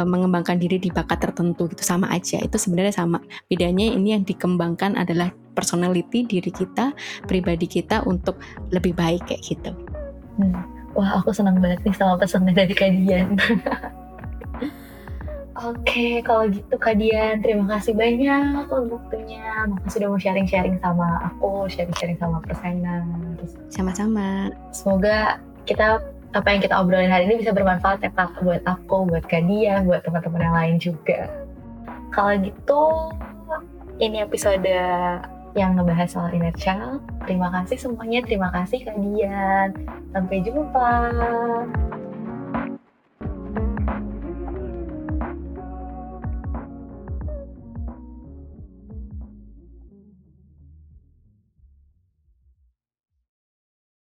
[0.00, 1.84] uh, mengembangkan diri di bakat tertentu gitu.
[1.84, 2.40] Sama aja.
[2.40, 3.20] Itu sebenarnya sama.
[3.52, 6.96] Bedanya ini yang dikembangkan adalah personality diri kita
[7.28, 8.40] pribadi kita untuk
[8.72, 9.99] lebih baik kayak gitu
[10.38, 10.54] hmm.
[10.94, 13.34] wah aku senang banget nih sama pesannya dari kalian
[15.60, 19.68] Oke, kalau gitu Kak Dian, terima kasih banyak untuk waktunya.
[19.68, 23.60] Makasih sudah mau sharing-sharing sama aku, sharing-sharing sama perseners.
[23.68, 24.48] Sama-sama.
[24.72, 25.36] Semoga
[25.68, 26.00] kita
[26.32, 30.00] apa yang kita obrolin hari ini bisa bermanfaat ya Kak buat aku, buat Kadia, buat
[30.00, 31.28] teman-teman yang lain juga.
[32.08, 32.82] Kalau gitu
[34.00, 34.64] ini episode
[35.54, 37.02] yang ngebahas soal inner child.
[37.26, 39.70] Terima kasih semuanya, terima kasih Kak Dian.
[40.12, 40.90] Sampai jumpa.